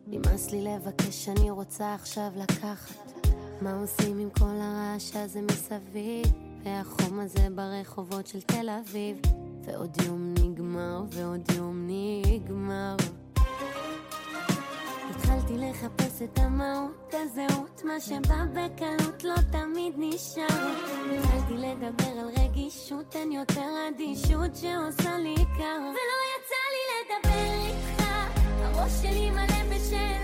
נמאס 0.07 0.51
לי 0.51 0.63
לבקש, 0.63 1.29
אני 1.29 1.51
רוצה 1.51 1.95
עכשיו 1.95 2.31
לקחת. 2.37 3.29
מה 3.61 3.81
עושים 3.81 4.19
עם 4.19 4.31
כל 4.31 4.61
הרעש 4.61 5.17
הזה 5.17 5.41
מסביב? 5.43 6.27
והחום 6.65 7.21
הזה 7.21 7.49
ברחובות 7.55 8.27
של 8.27 8.41
תל 8.41 8.71
אביב. 8.71 9.21
ועוד 9.65 9.97
יום 10.07 10.35
נגמר, 10.45 11.03
ועוד 11.11 11.51
יום 11.57 11.89
נגמר. 11.89 12.97
התחלתי 15.25 15.59
לחפש 15.59 16.23
את 16.23 16.39
המהות, 16.39 17.15
הזהות, 17.15 17.83
מה 17.85 18.01
שבא 18.01 18.45
בקלות 18.53 19.25
לא 19.25 19.35
תמיד 19.53 19.95
נשאר. 19.97 20.73
התחלתי 21.19 21.55
לדבר 21.55 22.21
על 22.21 22.29
רגישות, 22.39 23.17
אין 23.17 23.33
יותר 23.33 23.89
אדישות 23.89 24.57
שעושה 24.57 25.19
לי 25.19 25.35
קר. 25.35 25.81
ולא 25.81 26.19
יצא 26.35 26.61
לי 26.75 26.85
לדבר 27.01 27.55
איתך, 27.67 28.05
הראש 28.63 28.93
שלי 28.93 29.31
מלא 29.31 29.77
בשאלות. 29.77 30.24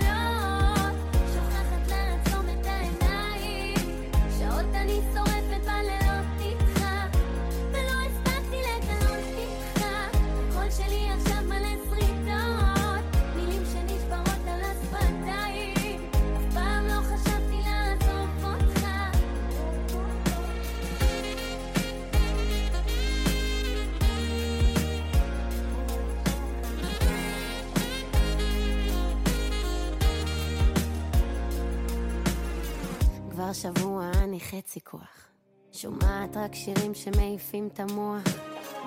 כבר 33.51 33.71
שבוע 33.71 34.11
אני 34.15 34.39
חצי 34.39 34.79
כוח. 34.83 35.27
שומעת 35.71 36.37
רק 36.37 36.55
שירים 36.55 36.93
שמעיפים 36.93 37.69
את 37.73 37.79
המוח. 37.79 38.23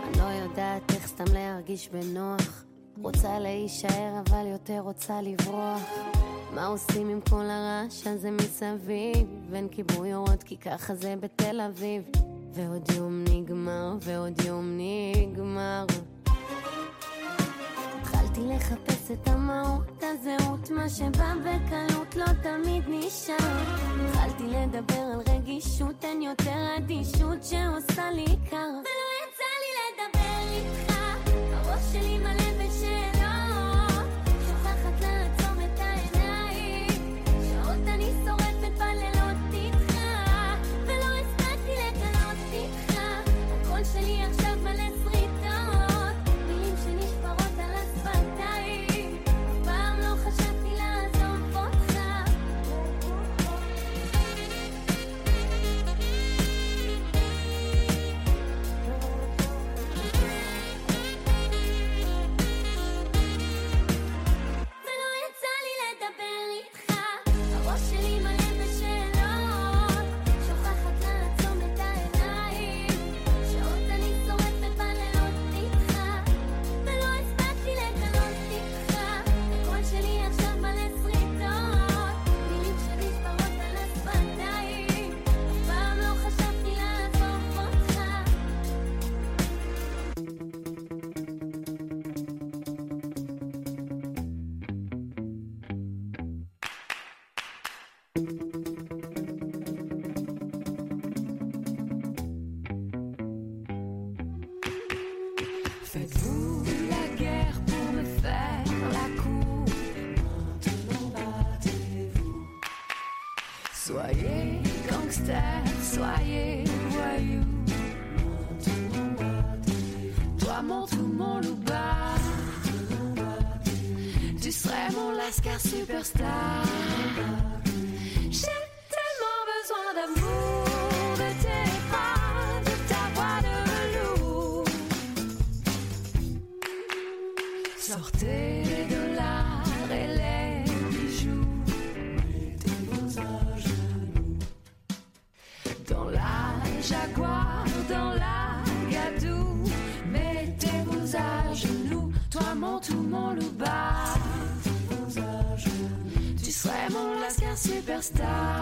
אני 0.02 0.18
לא 0.18 0.22
יודעת 0.22 0.82
איך 0.94 1.06
סתם 1.06 1.24
להרגיש 1.32 1.88
בנוח. 1.88 2.64
רוצה 3.02 3.38
להישאר 3.38 4.20
אבל 4.26 4.46
יותר 4.46 4.80
רוצה 4.80 5.22
לברוח. 5.22 5.82
מה 6.54 6.66
עושים 6.66 7.08
עם 7.08 7.20
כל 7.20 7.44
הרעש 7.50 8.06
הזה 8.06 8.30
מסביב? 8.30 9.54
אין 9.54 9.68
כיבוי 9.68 10.14
אורות 10.14 10.42
כי 10.42 10.56
ככה 10.56 10.94
זה 10.94 11.14
בתל 11.20 11.60
אביב. 11.60 12.02
ועוד 12.52 12.90
יום 12.96 13.24
נגמר, 13.30 13.96
ועוד 14.00 14.40
יום 14.44 14.78
נגמר. 14.78 15.86
לחפש 18.44 19.10
את 19.10 19.28
המהות, 19.28 20.02
הזהות, 20.02 20.70
מה 20.70 20.88
שבא 20.88 21.32
בקלות 21.40 22.16
לא 22.16 22.26
תמיד 22.42 22.84
נשאר. 22.88 23.36
התחלתי 24.08 24.42
לדבר 24.42 25.00
על 25.00 25.20
רגישות, 25.28 26.04
אין 26.04 26.22
יותר 26.22 26.76
אדישות 26.78 27.44
שעושה 27.44 28.10
לי 28.10 28.26
קר. 28.50 28.56
ולא 28.56 29.08
יצא 29.22 29.50
לי 29.62 29.70
לדבר 29.88 30.42
איתך, 30.50 30.98
הראש 31.52 31.82
שלי 31.92 32.18
מלא 32.18 32.66
בשאלות. 32.66 33.13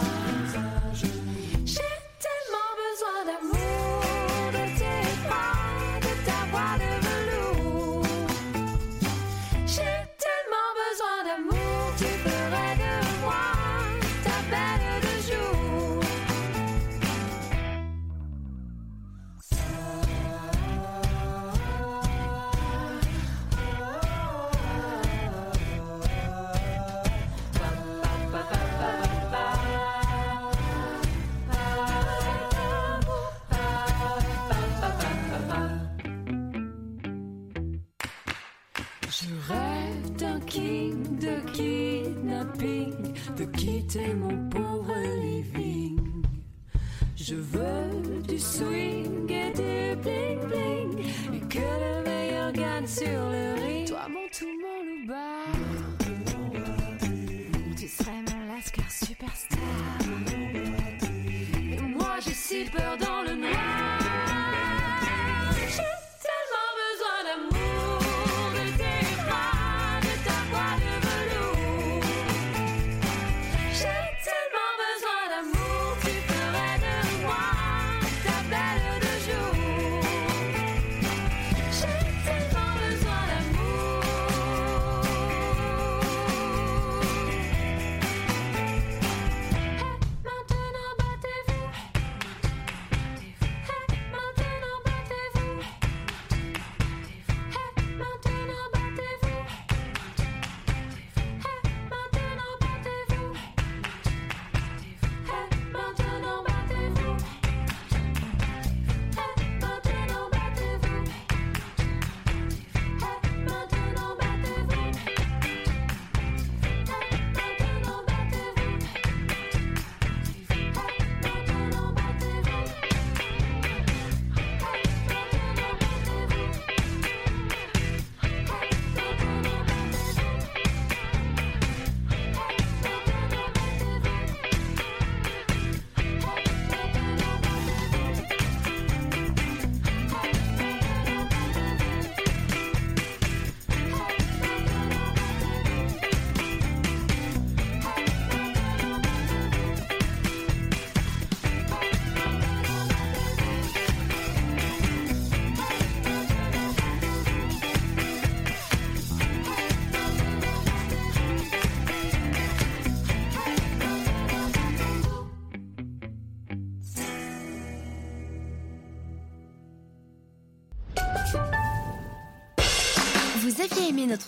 partage. 0.02 1.21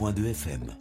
90.2 0.00 0.32
FM. 0.32 0.80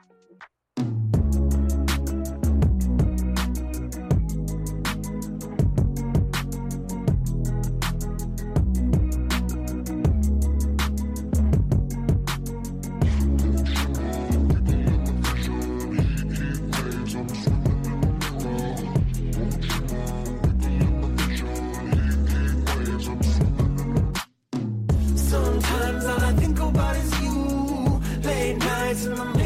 nobody's 26.73 27.21
you. 27.21 28.01
Late 28.23 28.57
nights 28.57 29.05
and 29.05 29.19
I'm 29.19 29.40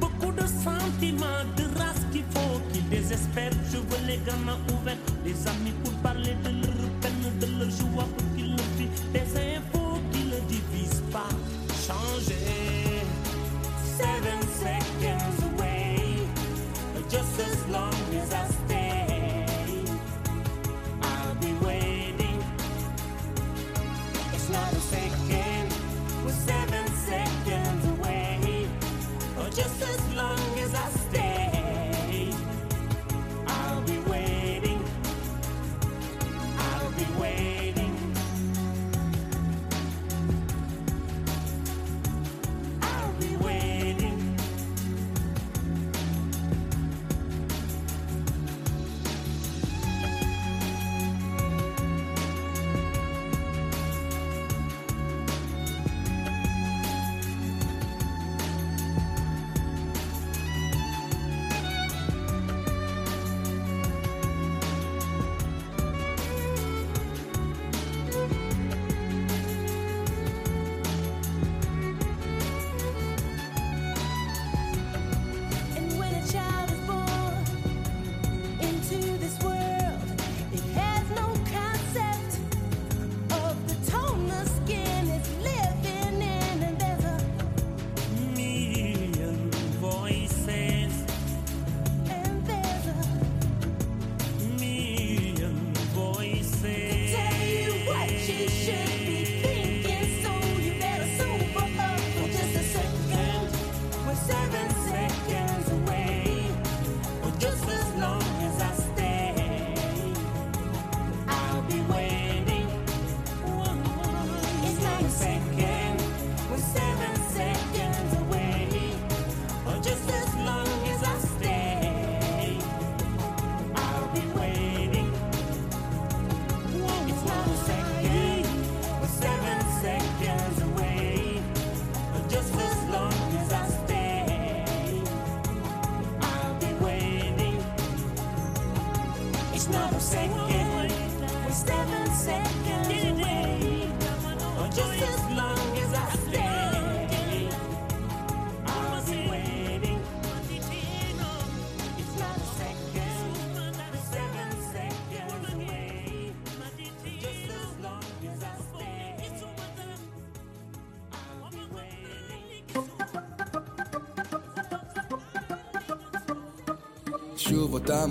Beaucoup 0.00 0.32
de 0.32 0.46
sentiments, 0.46 1.44
de 1.56 1.64
race 1.78 2.02
qu'il 2.12 2.24
faut 2.30 2.60
qu'ils 2.72 2.88
désespèrent. 2.88 3.52
Je 3.70 3.76
veux 3.76 4.06
les 4.06 4.18
gamins 4.26 4.58
ouverts, 4.72 4.96
les 5.24 5.46
amis 5.46 5.74
pour 5.84 5.92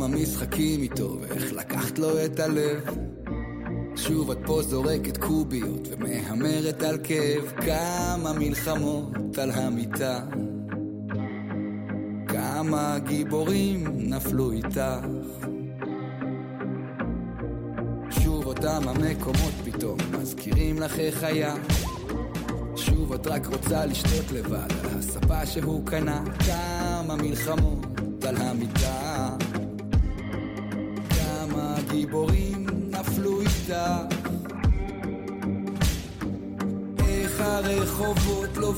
שוב 0.06 0.14
אותם 0.14 0.20
המשחקים 0.20 0.82
איתו, 0.82 1.18
ואיך 1.22 1.54
לקחת 1.54 2.00
לו 2.00 2.26
את 2.26 2.40
הלב. 2.40 2.84
שוב 3.96 4.32
את 4.32 4.38
פה 4.46 4.62
זורקת 4.62 5.18
קוביות 5.18 5.88
ומהמרת 5.92 6.84
על 6.84 6.98
כאב. 7.04 7.52
כמה 7.66 8.34
מלחמות 8.34 9.38
על 9.38 9.52
המיטה. 9.52 10.20
כמה 12.28 13.00
גיבורים 13.00 13.84
נפלו 13.98 14.52
איתך. 14.52 15.06
שוב 18.10 18.46
אותם 18.46 18.82
המקומות 18.88 19.54
פתאום 19.64 19.98
מזכירים 20.22 20.80
לך 20.80 21.00
איך 21.00 21.24
היה. 21.24 21.56
שוב 22.76 23.14
את 23.14 23.28
רק 23.28 23.46
רוצה 23.46 23.86
לשתות 23.86 24.32
לבד 24.32 24.72
על 24.84 25.00
הספה 25.00 25.46
שהוא 25.46 25.86
קנה. 25.86 26.24
כמה 26.46 27.16
מלחמות 27.16 28.26
על 28.26 28.38
המיטה 28.38 28.95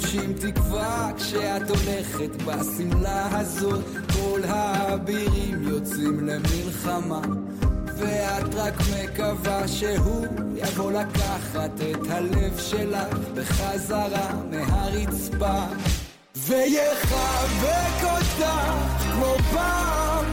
לובשים 0.08 0.34
תקווה 0.34 1.12
כשאת 1.18 1.70
הולכת 1.70 2.42
בשמלה 2.46 3.40
הזאת. 3.40 3.84
כל 4.14 4.42
האבירים 4.48 5.64
יוצאים 5.64 6.28
למלחמה 6.28 7.22
ואת 7.98 8.56
רק 8.56 8.74
מקווה 8.74 9.68
שהוא 9.68 10.28
יבוא 10.56 10.92
לקחת 10.92 11.72
את 11.92 12.10
הלב 12.10 12.60
שלך 12.60 13.18
בחזרה 13.34 14.32
מהרצפה. 14.52 15.64
ויחבק 16.36 18.04
אותך 18.04 18.46
כמו 19.14 19.36
פעם 19.54 20.26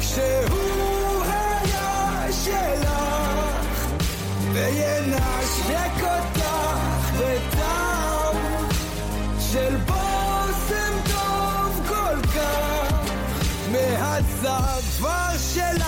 כשהוא 0.00 1.24
היה 1.24 2.26
שלך. 2.32 3.86
וינשק 4.52 6.02
אותך 6.02 6.39
של 9.52 9.76
בושם 9.76 10.92
טוב 11.04 11.88
כל 11.88 12.26
כך 12.34 13.10
מהצוואר 13.72 15.38
שלך 15.38 15.86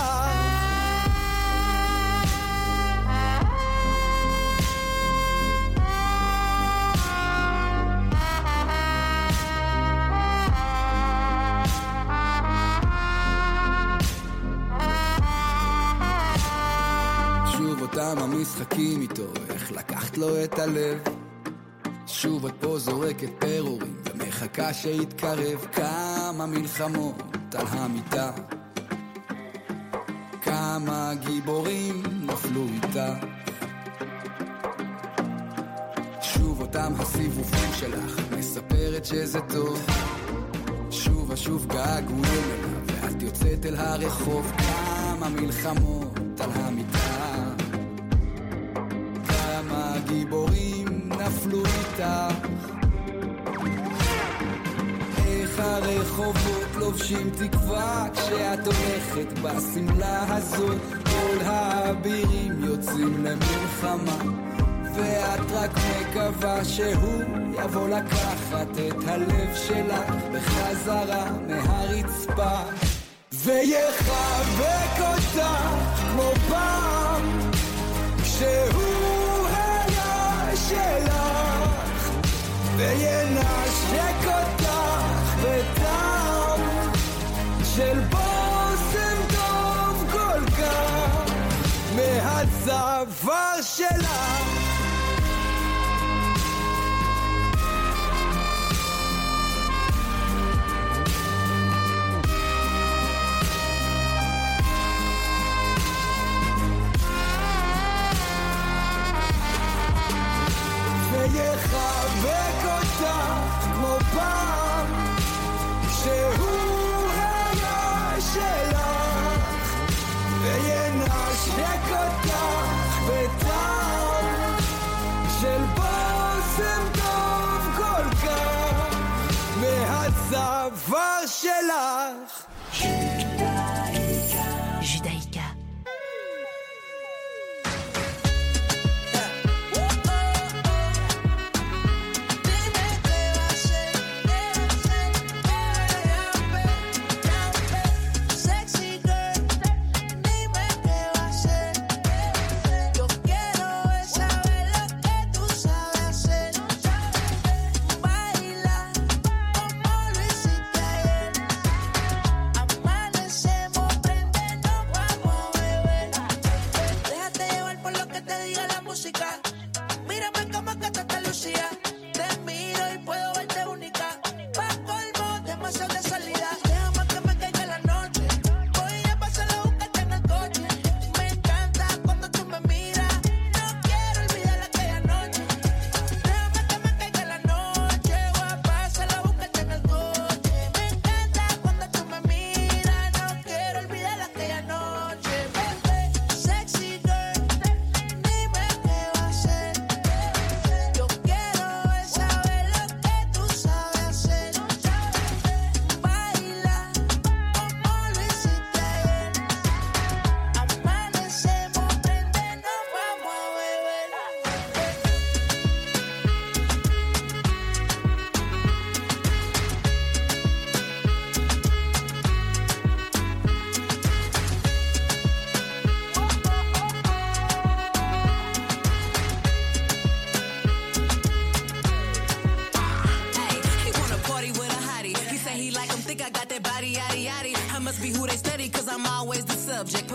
שוב 17.57 17.83
אותם 17.83 18.15
המשחקים 18.19 19.01
איתו, 19.01 19.23
איך 19.49 19.73
לקחת 19.73 20.19
לו 20.19 20.45
את 20.45 20.59
הלב. 20.59 21.22
שוב 22.23 22.47
את 22.47 22.53
פה 22.61 22.79
זורקת 22.79 23.29
פירורים 23.39 23.97
ומחכה 24.11 24.75
שיתקרב 24.75 25.67
כמה 25.73 26.47
מלחמות 26.47 27.55
על 27.55 27.67
המיטה. 27.71 28.31
כמה 30.43 31.13
גיבורים 31.27 32.03
נפלו 32.23 32.65
איתה. 32.75 33.15
שוב 36.21 36.61
אותם 36.61 36.93
הסיבובים 36.99 37.71
שלך, 37.79 38.21
מספרת 38.39 39.05
שזה 39.05 39.41
טוב. 39.41 39.87
שוב 40.91 41.31
ושוב 41.31 41.67
געגועים 41.67 42.25
אליו, 42.25 42.81
ואת 42.87 43.23
יוצאת 43.23 43.67
אל 43.67 43.77
הרחוב, 43.77 44.53
כמה 44.59 45.29
מלחמות 45.29 46.41
על 46.41 46.51
המיטה. 46.55 47.55
כמה 49.29 49.95
גיבורים 50.09 50.82
נפלו 51.27 51.59
איתך. 51.59 52.03
איך 55.27 55.59
הרחובות 55.59 56.77
לובשים 56.77 57.31
תקווה 57.31 58.07
כשאת 58.15 58.67
הולכת 58.67 59.39
בשמלה 59.39 60.37
הזאת 60.37 60.79
כל 61.05 61.45
האבירים 61.45 62.65
יוצאים 62.65 63.25
למלחמה 63.25 64.19
ואת 64.95 65.53
רק 65.53 65.71
מקווה 65.77 66.65
שהוא 66.65 67.23
יבוא 67.65 67.89
לקחת 67.89 68.69
את 68.89 69.09
הלב 69.09 69.57
שלך 69.67 70.15
בחזרה 70.33 71.31
מהרצפה 71.49 72.59
ויחבק 73.33 75.01
אותך 75.01 75.47
כמו 75.97 76.33
פעם 76.49 77.23
כשהוא 78.23 78.92
וינשק 82.83 84.27
אותך 84.27 84.69
בטעם 85.43 86.61
של 87.77 88.01
בושם 88.11 89.19
טוב 89.31 90.05
כל 90.13 90.51
כך 90.51 91.33
מהצוואר 91.97 93.63
שלך 93.63 94.62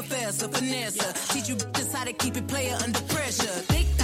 Professor, 0.09 0.47
finesse. 0.47 1.27
Teach 1.33 1.49
you 1.49 1.55
bitches 1.55 1.93
how 1.93 2.05
to 2.05 2.13
keep 2.13 2.37
it 2.37 2.47
player 2.47 2.77
under 2.81 3.01
pressure. 3.01 3.96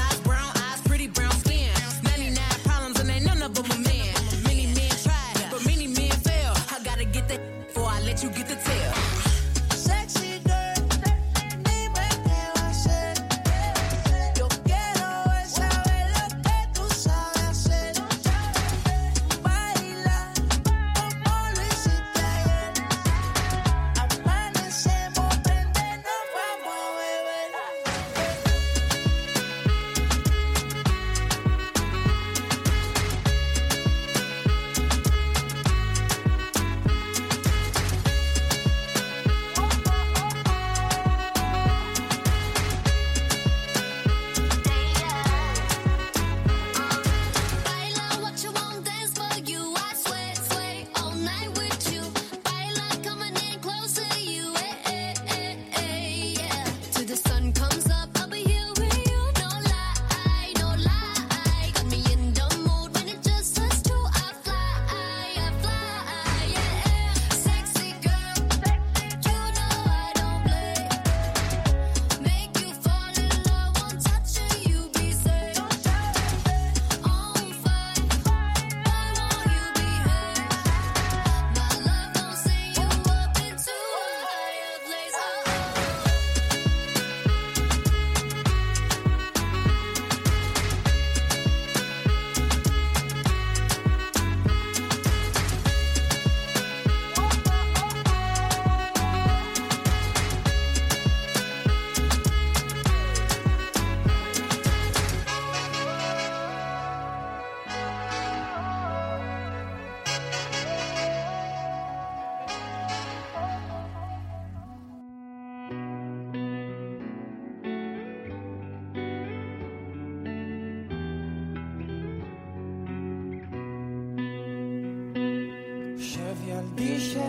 שב, 126.77 127.19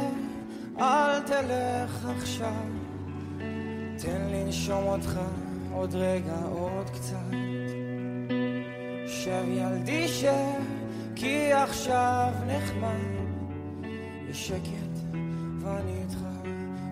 אל 0.81 1.21
תלך 1.21 2.07
עכשיו. 2.17 2.65
תן 3.99 4.29
לנשום 4.33 4.85
אותך 4.87 5.21
עוד 5.73 5.95
רגע, 5.95 6.37
עוד 6.51 6.91
קצת. 6.91 7.37
שב 9.07 9.45
ילדי 9.49 10.09
כי 11.17 11.53
עכשיו 11.53 12.33
נחמד. 12.47 13.25
יש 14.31 14.49
שקט 14.49 15.15
ואני 15.61 16.03
איתך 16.03 16.19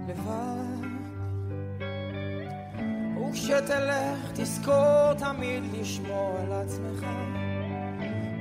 לבד. 0.09 0.89
וכשתלך 3.31 4.33
תזכור 4.35 5.15
תמיד 5.19 5.63
לשמור 5.73 6.37
על 6.41 6.53
עצמך. 6.53 7.07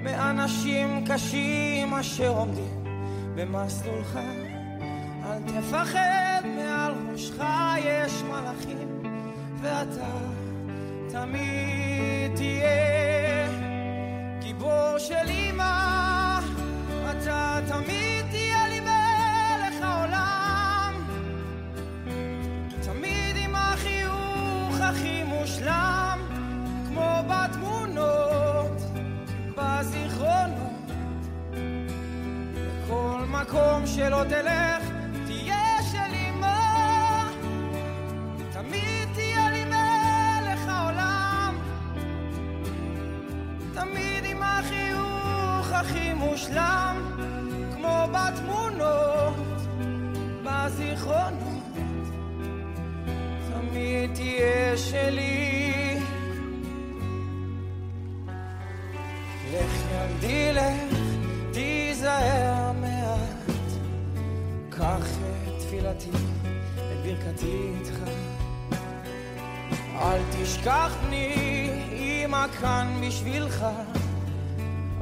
מאנשים 0.03 1.05
קשים 1.07 1.93
אשר 1.93 2.27
עומדים 2.27 2.80
במסלולך. 3.35 4.19
אל 5.23 5.39
תפחד, 5.47 6.41
מעל 6.55 6.93
ראשך 7.11 7.43
יש 7.77 8.23
מלאכים, 8.23 9.03
ואתה 9.61 10.17
תמיד 11.09 12.35
תהיה 12.35 13.47
גיבור 14.39 14.97
של 14.97 15.29
כל 33.51 33.57
מקום 33.57 33.87
שלא 33.87 34.23
תלך, 34.29 34.83
תהיה 35.25 35.83
של 35.91 36.13
אמא. 36.13 37.27
תמיד 38.51 39.09
תהיה 39.13 39.51
לי 39.51 39.65
מלך 39.65 40.67
העולם. 40.67 41.57
תמיד 43.73 44.25
עם 44.25 44.43
החיוך 44.43 45.71
הכי 45.71 46.13
מושלם, 46.13 46.95
כמו 47.75 48.07
בתמונות, 48.11 48.70
תפילתי, 65.97 66.17
את 66.75 67.05
ברכתי 67.05 67.69
איתך. 67.79 68.11
אל 69.95 70.21
תשכח 70.31 70.91
בני, 71.05 71.69
אמא 71.91 72.45
כאן 72.61 73.01
בשבילך. 73.07 73.65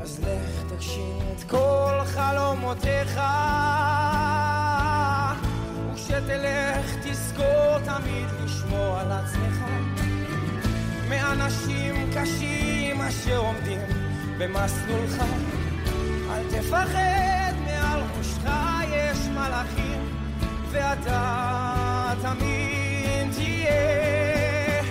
אז 0.02 0.20
לך 0.20 0.74
תגשים 0.74 1.20
את 1.36 1.44
כל 1.44 2.00
חלומותיך. 2.06 3.20
וכשתלך 5.94 6.96
תזכור 7.04 7.80
תמיד 7.86 8.28
לשמור 8.44 8.98
על 9.00 9.12
עצמך. 9.12 9.64
מאנשים 11.10 12.10
קשים 12.14 13.02
אשר 13.02 13.38
עומדים 13.38 13.82
במסלולך. 14.38 15.24
אל 16.32 16.44
תפחד, 16.50 17.54
מעל 17.66 18.02
ראשך 18.18 18.50
יש 18.92 19.28
מלאכים, 19.28 19.99
ואתה 20.72 22.14
תמיד 22.22 23.32
תהיה 23.36 24.84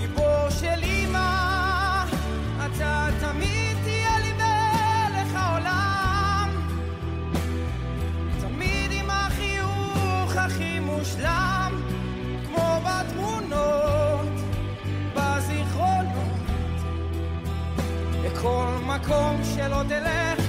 גיבור 0.00 0.50
של 0.50 0.80
אמא. 0.84 2.04
אתה 2.66 3.08
תמיד 3.20 3.76
תהיה 3.84 4.18
לי 4.18 4.32
מלך 4.32 5.34
העולם. 5.34 6.50
תמיד 8.40 8.92
עם 8.92 9.10
החיוך 9.10 10.36
הכי 10.36 10.80
מושלם, 10.80 11.82
כמו 12.46 12.80
בתמונות, 12.84 14.28
בזיכרונות. 15.14 16.40
לכל 18.24 18.66
מקום 18.86 19.40
שלא 19.56 19.82
תלך, 19.88 20.39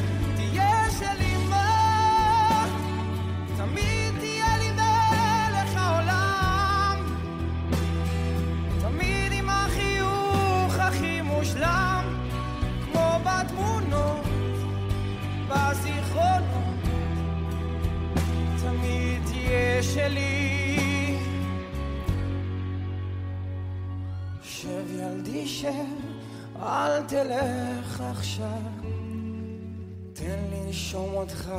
שב, 25.48 25.68
אל 26.62 27.04
תלך 27.04 28.02
עכשיו, 28.02 28.62
תן 30.14 30.40
לי 30.50 30.70
לשום 30.70 31.14
אותך. 31.14 31.52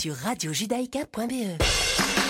Sur 0.00 0.14
radiojudaïka.be. 0.14 1.62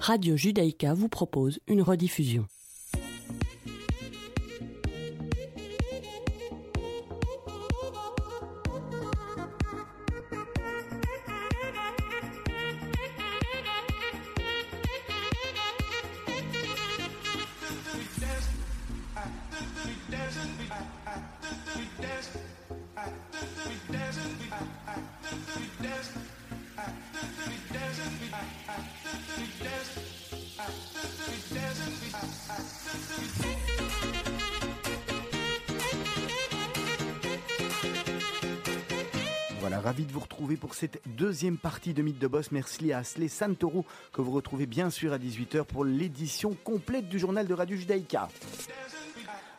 Radio 0.02 0.36
Judaïka 0.36 0.96
vous 0.96 1.08
propose 1.08 1.60
une 1.68 1.84
rediffusion. 1.84 2.48
Ravi 39.86 40.06
de 40.08 40.12
vous 40.12 40.20
retrouver 40.22 40.58
pour 40.58 40.74
cette 40.74 41.00
deuxième 41.06 41.58
partie 41.58 41.94
de 41.94 42.02
Mythe 42.02 42.18
de 42.18 42.26
Boss. 42.26 42.52
Merci 42.52 42.92
à 42.92 43.00
Asley 43.00 43.28
Santoro 43.28 43.86
que 44.12 44.20
vous 44.20 44.32
retrouvez 44.32 44.66
bien 44.66 44.90
sûr 44.90 45.14
à 45.14 45.20
18h 45.20 45.64
pour 45.64 45.86
l'édition 45.86 46.58
complète 46.64 47.08
du 47.08 47.20
journal 47.20 47.46
de 47.46 47.54
Radio 47.54 47.78
Judaïka. 47.78 48.28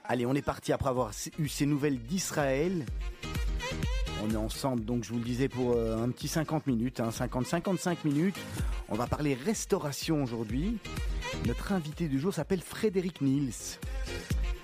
Allez, 0.02 0.26
on 0.26 0.34
est 0.34 0.42
parti 0.42 0.72
après 0.72 0.88
avoir 0.88 1.12
eu 1.38 1.46
ces 1.46 1.64
nouvelles 1.64 2.00
d'Israël. 2.00 2.84
On 4.24 4.30
est 4.32 4.36
ensemble, 4.36 4.84
donc 4.84 5.04
je 5.04 5.12
vous 5.12 5.20
le 5.20 5.24
disais, 5.24 5.48
pour 5.48 5.74
euh, 5.76 6.02
un 6.02 6.10
petit 6.10 6.26
50 6.26 6.66
minutes, 6.66 6.98
hein, 6.98 7.10
50-55 7.10 7.98
minutes. 8.02 8.38
On 8.88 8.96
va 8.96 9.06
parler 9.06 9.34
restauration 9.34 10.24
aujourd'hui. 10.24 10.78
Notre 11.46 11.70
invité 11.70 12.08
du 12.08 12.18
jour 12.18 12.34
s'appelle 12.34 12.62
Frédéric 12.62 13.20
Niels. 13.20 13.52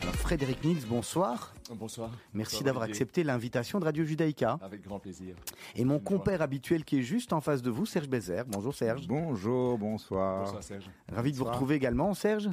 Alors 0.02 0.14
Frédéric 0.16 0.64
Niels, 0.64 0.84
bonsoir. 0.88 1.54
Bonsoir. 1.70 2.10
Merci 2.34 2.64
d'avoir 2.64 2.84
accepté 2.84 3.22
l'invitation 3.22 3.78
de 3.78 3.84
Radio 3.84 4.04
Judaïka. 4.04 4.58
Avec 4.60 4.82
grand 4.82 4.98
plaisir. 4.98 5.36
Et 5.76 5.84
mon 5.84 6.00
compère 6.00 6.42
habituel 6.42 6.84
qui 6.84 6.98
est 6.98 7.02
juste 7.02 7.32
en 7.32 7.40
face 7.40 7.62
de 7.62 7.70
vous, 7.70 7.86
Serge 7.86 8.08
Bézère. 8.08 8.44
Bonjour 8.46 8.74
Serge. 8.74 9.06
Bonjour, 9.06 9.78
bonsoir. 9.78 10.44
Bonsoir, 10.44 10.62
Serge. 10.62 10.90
Ravi 11.12 11.32
de 11.32 11.36
vous 11.36 11.44
retrouver 11.44 11.76
également, 11.76 12.14
Serge. 12.14 12.48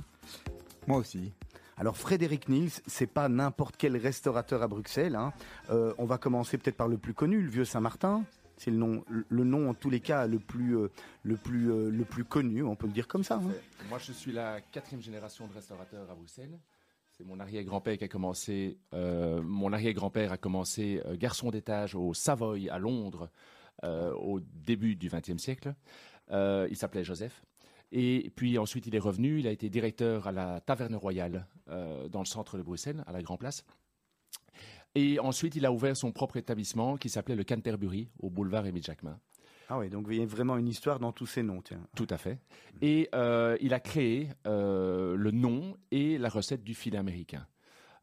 Moi 0.88 0.98
aussi. 0.98 1.34
Alors 1.78 1.98
Frédéric 1.98 2.50
Niels, 2.50 2.70
c'est 2.88 3.08
pas 3.08 3.30
n'importe 3.30 3.76
quel 3.78 3.96
restaurateur 3.98 4.62
à 4.62 4.68
Bruxelles. 4.68 5.16
hein. 5.16 5.34
Euh, 5.72 5.94
on 5.98 6.06
va 6.06 6.18
commencer 6.18 6.58
peut-être 6.58 6.76
par 6.78 6.88
le 6.90 6.98
plus 6.98 7.14
connu, 7.14 7.42
le 7.42 7.50
Vieux 7.50 7.66
Saint-Martin. 7.66 8.24
C'est 8.58 8.72
le 8.72 8.78
nom, 8.78 9.06
le 9.08 9.44
nom 9.46 9.70
en 9.70 9.74
tous 9.74 9.90
les 9.90 10.02
cas 10.02 10.28
le 10.28 10.38
plus, 10.38 10.78
euh, 10.78 10.90
le 11.24 11.38
plus, 11.38 11.72
euh, 11.72 11.90
le 11.90 12.04
plus 12.04 12.26
connu, 12.26 12.62
on 12.62 12.76
peut 12.76 12.88
le 12.88 12.92
dire 12.92 13.08
comme 13.08 13.24
ça. 13.24 13.36
hein. 13.36 13.52
Moi, 13.88 13.98
je 14.00 14.12
suis 14.12 14.34
la 14.34 14.60
quatrième 14.60 15.02
génération 15.02 15.48
de 15.48 15.54
restaurateurs 15.54 16.12
à 16.12 16.14
Bruxelles. 16.14 16.60
C'est 17.20 17.26
mon 17.26 17.42
arrière-grand-père 17.42 17.98
a 18.02 18.08
commencé. 18.08 18.78
euh, 18.94 19.42
mon 19.42 19.74
arrière-grand-père 19.74 20.32
a 20.32 20.38
commencé 20.38 21.02
euh, 21.06 21.18
garçon 21.18 21.52
d'étage 21.52 21.94
au 21.94 22.14
Savoy 22.14 22.70
à 22.70 22.80
Londres 22.80 23.30
euh, 23.84 24.14
au 24.14 24.40
début 24.40 24.96
du 24.96 25.10
XXe 25.10 25.38
siècle. 25.38 25.76
Euh, 26.32 26.66
il 26.70 26.78
s'appelait 26.78 27.04
Joseph. 27.04 27.44
Et 27.92 28.32
puis 28.38 28.58
ensuite, 28.58 28.88
il 28.88 28.96
est 28.96 29.00
revenu. 29.00 29.40
Il 29.40 29.48
a 29.48 29.52
été 29.52 29.70
directeur 29.70 30.28
à 30.28 30.32
la 30.32 30.62
Taverne 30.62 30.96
Royale 30.96 31.46
euh, 31.68 32.08
dans 32.08 32.20
le 32.20 32.26
centre 32.26 32.58
de 32.58 32.64
Bruxelles, 32.64 33.04
à 33.06 33.12
la 33.12 33.22
Grand 33.22 33.36
Place. 33.36 33.66
Et 34.96 35.20
ensuite, 35.20 35.58
il 35.58 35.66
a 35.66 35.74
ouvert 35.74 35.98
son 35.98 36.14
propre 36.14 36.38
établissement 36.38 36.96
qui 36.96 37.10
s'appelait 37.10 37.36
le 37.36 37.44
Canterbury 37.44 38.08
au 38.20 38.30
boulevard 38.30 38.66
Émile 38.66 38.84
Jacquemin. 38.84 39.20
Ah 39.72 39.78
oui, 39.78 39.90
donc 39.90 40.08
il 40.10 40.18
y 40.18 40.22
a 40.22 40.26
vraiment 40.26 40.58
une 40.58 40.68
histoire 40.68 41.00
dans 41.00 41.12
tous 41.12 41.28
ces 41.28 41.44
noms, 41.44 41.62
tiens. 41.62 41.80
Tout 41.96 42.08
à 42.10 42.18
fait. 42.18 42.40
Et 42.82 43.08
euh, 43.14 43.56
il 43.62 43.74
a 43.76 43.80
créé 43.80 44.30
euh, 44.48 45.16
le 45.16 45.30
nom 45.32 45.78
et 45.92 46.18
la 46.18 46.30
recette 46.30 46.64
du 46.64 46.74
filet 46.74 46.98
américain. 46.98 47.46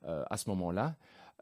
Euh, 0.04 0.22
à 0.30 0.36
ce 0.36 0.48
moment-là. 0.50 0.94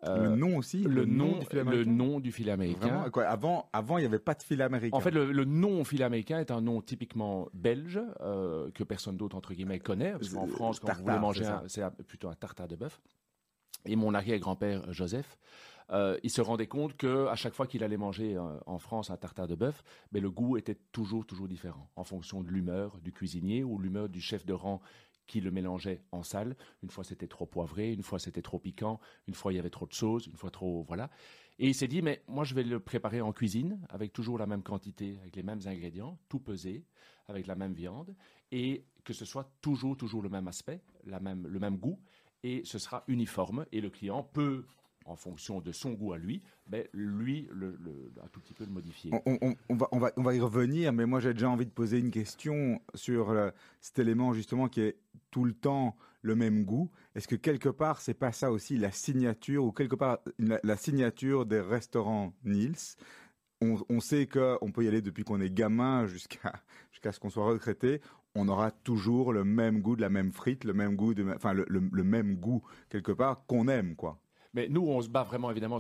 euh, 0.08 0.30
Le 0.30 0.36
nom 0.36 0.56
aussi 0.56 0.82
Le, 0.82 1.04
nom, 1.04 1.38
du 1.38 1.44
filet 1.46 1.62
le 1.62 1.68
américain 1.68 1.90
nom 1.90 2.20
du 2.20 2.32
filet 2.32 2.52
américain. 2.52 2.86
Vraiment, 2.88 3.10
quoi, 3.10 3.24
avant, 3.24 3.68
avant, 3.74 3.98
il 3.98 4.02
n'y 4.02 4.06
avait 4.06 4.18
pas 4.18 4.32
de 4.32 4.42
filet 4.42 4.64
américain. 4.64 4.96
En 4.96 5.00
fait, 5.00 5.10
le, 5.10 5.30
le 5.30 5.44
nom 5.44 5.84
filet 5.84 6.04
américain 6.04 6.38
est 6.38 6.50
un 6.50 6.62
nom 6.62 6.80
typiquement 6.80 7.48
belge 7.52 8.00
euh, 8.22 8.70
que 8.70 8.82
personne 8.84 9.18
d'autre 9.18 9.36
entre 9.36 9.52
guillemets 9.52 9.78
connaît. 9.80 10.12
Parce 10.12 10.30
qu'en 10.30 10.46
France, 10.46 10.80
quand 10.80 10.86
vous 10.86 10.94
tartare, 10.94 11.04
voulez 11.04 11.18
manger, 11.18 11.44
c'est 11.68 11.82
plutôt 12.06 12.28
un 12.30 12.34
tartare 12.34 12.68
de 12.68 12.76
bœuf. 12.76 12.98
Et 13.84 13.96
mon 13.96 14.14
arrière-grand-père 14.14 14.90
Joseph, 14.90 15.36
euh, 15.90 16.18
il 16.22 16.30
se 16.30 16.40
rendait 16.40 16.66
compte 16.66 16.96
que 16.96 17.26
à 17.26 17.34
chaque 17.34 17.54
fois 17.54 17.66
qu'il 17.66 17.84
allait 17.84 17.96
manger 17.96 18.36
euh, 18.36 18.58
en 18.66 18.78
France 18.78 19.10
un 19.10 19.16
tartare 19.16 19.46
de 19.46 19.54
bœuf, 19.54 19.82
ben, 20.12 20.22
le 20.22 20.30
goût 20.30 20.56
était 20.56 20.78
toujours 20.92 21.26
toujours 21.26 21.48
différent 21.48 21.90
en 21.96 22.04
fonction 22.04 22.42
de 22.42 22.48
l'humeur 22.48 22.98
du 23.00 23.12
cuisinier 23.12 23.64
ou 23.64 23.78
l'humeur 23.78 24.08
du 24.08 24.20
chef 24.20 24.46
de 24.46 24.52
rang 24.52 24.80
qui 25.26 25.40
le 25.40 25.50
mélangeait 25.50 26.02
en 26.12 26.22
salle. 26.22 26.56
Une 26.82 26.90
fois 26.90 27.04
c'était 27.04 27.28
trop 27.28 27.46
poivré, 27.46 27.92
une 27.92 28.02
fois 28.02 28.18
c'était 28.18 28.42
trop 28.42 28.58
piquant, 28.58 28.98
une 29.26 29.34
fois 29.34 29.52
il 29.52 29.56
y 29.56 29.58
avait 29.58 29.70
trop 29.70 29.86
de 29.86 29.94
sauce, 29.94 30.26
une 30.26 30.36
fois 30.36 30.50
trop 30.50 30.84
voilà. 30.84 31.10
Et 31.58 31.68
il 31.68 31.74
s'est 31.74 31.88
dit 31.88 32.02
mais 32.02 32.22
moi 32.28 32.44
je 32.44 32.54
vais 32.54 32.64
le 32.64 32.80
préparer 32.80 33.20
en 33.20 33.32
cuisine 33.32 33.80
avec 33.90 34.12
toujours 34.12 34.38
la 34.38 34.46
même 34.46 34.62
quantité, 34.62 35.18
avec 35.20 35.36
les 35.36 35.42
mêmes 35.42 35.60
ingrédients, 35.66 36.18
tout 36.28 36.40
pesé, 36.40 36.86
avec 37.28 37.46
la 37.46 37.56
même 37.56 37.74
viande 37.74 38.14
et 38.52 38.86
que 39.04 39.12
ce 39.12 39.26
soit 39.26 39.50
toujours 39.60 39.96
toujours 39.96 40.22
le 40.22 40.30
même 40.30 40.48
aspect, 40.48 40.80
la 41.04 41.20
même 41.20 41.46
le 41.46 41.58
même 41.58 41.76
goût 41.76 42.00
et 42.42 42.62
ce 42.64 42.78
sera 42.78 43.04
uniforme 43.08 43.66
et 43.72 43.80
le 43.80 43.90
client 43.90 44.22
peut 44.22 44.66
en 45.04 45.16
fonction 45.16 45.60
de 45.60 45.72
son 45.72 45.92
goût 45.92 46.12
à 46.12 46.18
lui, 46.18 46.42
ben, 46.66 46.84
lui 46.92 47.48
le, 47.52 47.78
tout 48.32 48.40
petit 48.40 48.54
peu 48.54 48.64
le 48.64 48.70
modifier. 48.70 49.10
On, 49.12 49.76
va, 49.76 49.88
on, 49.92 49.98
va, 49.98 50.12
on 50.16 50.22
va 50.22 50.34
y 50.34 50.40
revenir, 50.40 50.92
mais 50.92 51.06
moi 51.06 51.20
j'ai 51.20 51.34
déjà 51.34 51.48
envie 51.48 51.66
de 51.66 51.70
poser 51.70 51.98
une 51.98 52.10
question 52.10 52.80
sur 52.94 53.30
euh, 53.30 53.50
cet 53.80 53.98
élément 53.98 54.32
justement 54.32 54.68
qui 54.68 54.80
est 54.80 54.96
tout 55.30 55.44
le 55.44 55.52
temps 55.52 55.96
le 56.22 56.34
même 56.34 56.64
goût. 56.64 56.90
Est-ce 57.14 57.28
que 57.28 57.36
quelque 57.36 57.68
part 57.68 58.00
c'est 58.00 58.14
pas 58.14 58.32
ça 58.32 58.50
aussi 58.50 58.78
la 58.78 58.90
signature 58.90 59.64
ou 59.64 59.72
quelque 59.72 59.96
part 59.96 60.18
la, 60.38 60.76
signature 60.76 61.44
des 61.44 61.60
restaurants 61.60 62.32
Niels 62.44 62.96
on, 63.60 64.00
sait 64.00 64.26
qu'on 64.26 64.72
peut 64.72 64.84
y 64.84 64.88
aller 64.88 65.00
depuis 65.00 65.24
qu'on 65.24 65.40
est 65.40 65.48
gamin 65.48 66.06
jusqu'à 66.06 66.52
ce 67.12 67.18
qu'on 67.18 67.30
soit 67.30 67.46
retraité. 67.46 68.02
On 68.34 68.48
aura 68.48 68.70
toujours 68.70 69.32
le 69.32 69.42
même 69.42 69.80
goût 69.80 69.96
de 69.96 70.02
la 70.02 70.10
même 70.10 70.32
frite, 70.32 70.64
le 70.64 70.74
même 70.74 70.96
goût 70.96 71.14
de, 71.14 71.24
enfin 71.34 71.54
le 71.54 72.04
même 72.04 72.36
goût 72.36 72.62
quelque 72.90 73.12
part 73.12 73.46
qu'on 73.46 73.68
aime 73.68 73.96
quoi. 73.96 74.18
Mais 74.54 74.68
nous, 74.68 74.82
on 74.82 75.02
se 75.02 75.08
bat 75.08 75.24
vraiment, 75.24 75.50
évidemment, 75.50 75.78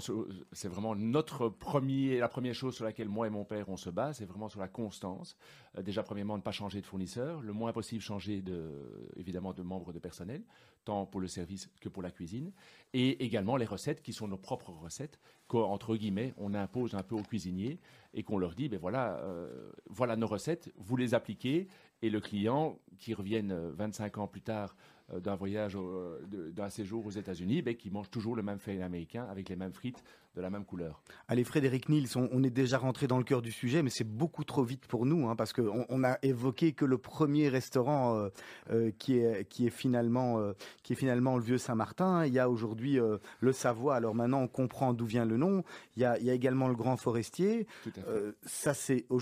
c'est 0.52 0.68
vraiment 0.68 0.96
notre 0.96 1.48
premier, 1.48 2.18
la 2.18 2.28
première 2.28 2.54
chose 2.54 2.74
sur 2.74 2.84
laquelle 2.84 3.08
moi 3.08 3.28
et 3.28 3.30
mon 3.30 3.44
père, 3.44 3.68
on 3.68 3.76
se 3.76 3.88
bat, 3.88 4.12
c'est 4.12 4.24
vraiment 4.24 4.48
sur 4.48 4.58
la 4.58 4.66
constance. 4.66 5.36
Euh, 5.78 5.82
déjà, 5.82 6.02
premièrement, 6.02 6.36
ne 6.36 6.42
pas 6.42 6.50
changer 6.50 6.80
de 6.80 6.86
fournisseur, 6.86 7.40
le 7.40 7.52
moins 7.52 7.72
possible 7.72 8.02
changer 8.02 8.42
de, 8.42 8.68
évidemment, 9.16 9.52
de 9.52 9.62
membres 9.62 9.92
de 9.92 10.00
personnel, 10.00 10.42
tant 10.84 11.06
pour 11.06 11.20
le 11.20 11.28
service 11.28 11.70
que 11.80 11.88
pour 11.88 12.02
la 12.02 12.10
cuisine, 12.10 12.52
et 12.92 13.24
également 13.24 13.56
les 13.56 13.64
recettes 13.64 14.02
qui 14.02 14.12
sont 14.12 14.26
nos 14.26 14.36
propres 14.36 14.72
recettes, 14.72 15.20
qu'entre 15.46 15.96
guillemets, 15.96 16.34
on 16.36 16.52
impose 16.52 16.96
un 16.96 17.04
peu 17.04 17.14
aux 17.14 17.22
cuisiniers 17.22 17.78
et 18.12 18.24
qu'on 18.24 18.38
leur 18.38 18.54
dit, 18.54 18.68
ben 18.68 18.78
voilà, 18.80 19.18
euh, 19.18 19.70
voilà 19.88 20.16
nos 20.16 20.26
recettes, 20.26 20.72
vous 20.76 20.96
les 20.96 21.14
appliquez, 21.14 21.68
et 22.02 22.10
le 22.10 22.20
client 22.20 22.78
qui 22.98 23.14
revienne 23.14 23.52
euh, 23.52 23.72
25 23.74 24.18
ans 24.18 24.26
plus 24.26 24.42
tard 24.42 24.76
euh, 24.76 24.93
d'un 25.20 25.34
voyage, 25.36 25.74
au- 25.76 25.86
euh, 25.88 26.50
d'un 26.52 26.70
séjour 26.70 27.04
aux 27.06 27.10
États-Unis, 27.10 27.62
ben, 27.62 27.74
qui 27.74 27.90
mange 27.90 28.10
toujours 28.10 28.36
le 28.36 28.42
même 28.42 28.58
filet 28.58 28.82
américain 28.82 29.26
avec 29.30 29.48
les 29.48 29.56
mêmes 29.56 29.72
frites 29.72 30.02
de 30.34 30.40
la 30.40 30.50
même 30.50 30.64
couleur. 30.64 31.00
Allez, 31.28 31.44
Frédéric 31.44 31.88
Nils, 31.88 32.08
on, 32.16 32.28
on 32.32 32.42
est 32.42 32.50
déjà 32.50 32.78
rentré 32.78 33.06
dans 33.06 33.18
le 33.18 33.24
cœur 33.24 33.40
du 33.40 33.52
sujet, 33.52 33.82
mais 33.84 33.90
c'est 33.90 34.02
beaucoup 34.08 34.42
trop 34.42 34.64
vite 34.64 34.86
pour 34.88 35.06
nous, 35.06 35.28
hein, 35.28 35.36
parce 35.36 35.52
qu'on 35.52 35.86
on 35.88 36.02
a 36.04 36.18
évoqué 36.22 36.72
que 36.72 36.84
le 36.84 36.98
premier 36.98 37.48
restaurant 37.48 38.16
euh, 38.16 38.28
euh, 38.70 38.90
qui, 38.98 39.18
est, 39.18 39.48
qui, 39.48 39.66
est 39.66 39.70
finalement, 39.70 40.40
euh, 40.40 40.54
qui 40.82 40.94
est 40.94 40.96
finalement 40.96 41.36
le 41.36 41.42
Vieux 41.42 41.58
Saint-Martin. 41.58 42.26
Il 42.26 42.32
y 42.32 42.40
a 42.40 42.50
aujourd'hui 42.50 42.98
euh, 42.98 43.18
le 43.38 43.52
Savoie, 43.52 43.94
alors 43.94 44.14
maintenant 44.16 44.40
on 44.40 44.48
comprend 44.48 44.92
d'où 44.92 45.06
vient 45.06 45.24
le 45.24 45.36
nom. 45.36 45.62
Il 45.96 46.02
y 46.02 46.04
a, 46.04 46.18
il 46.18 46.24
y 46.24 46.30
a 46.30 46.34
également 46.34 46.66
le 46.66 46.74
Grand 46.74 46.96
Forestier. 46.96 47.68
Tout 47.84 47.90
à 47.90 48.00
fait. 48.00 48.08
Euh, 48.08 48.32
ça, 48.44 48.74
c'est 48.74 49.04
aujourd'hui 49.10 49.12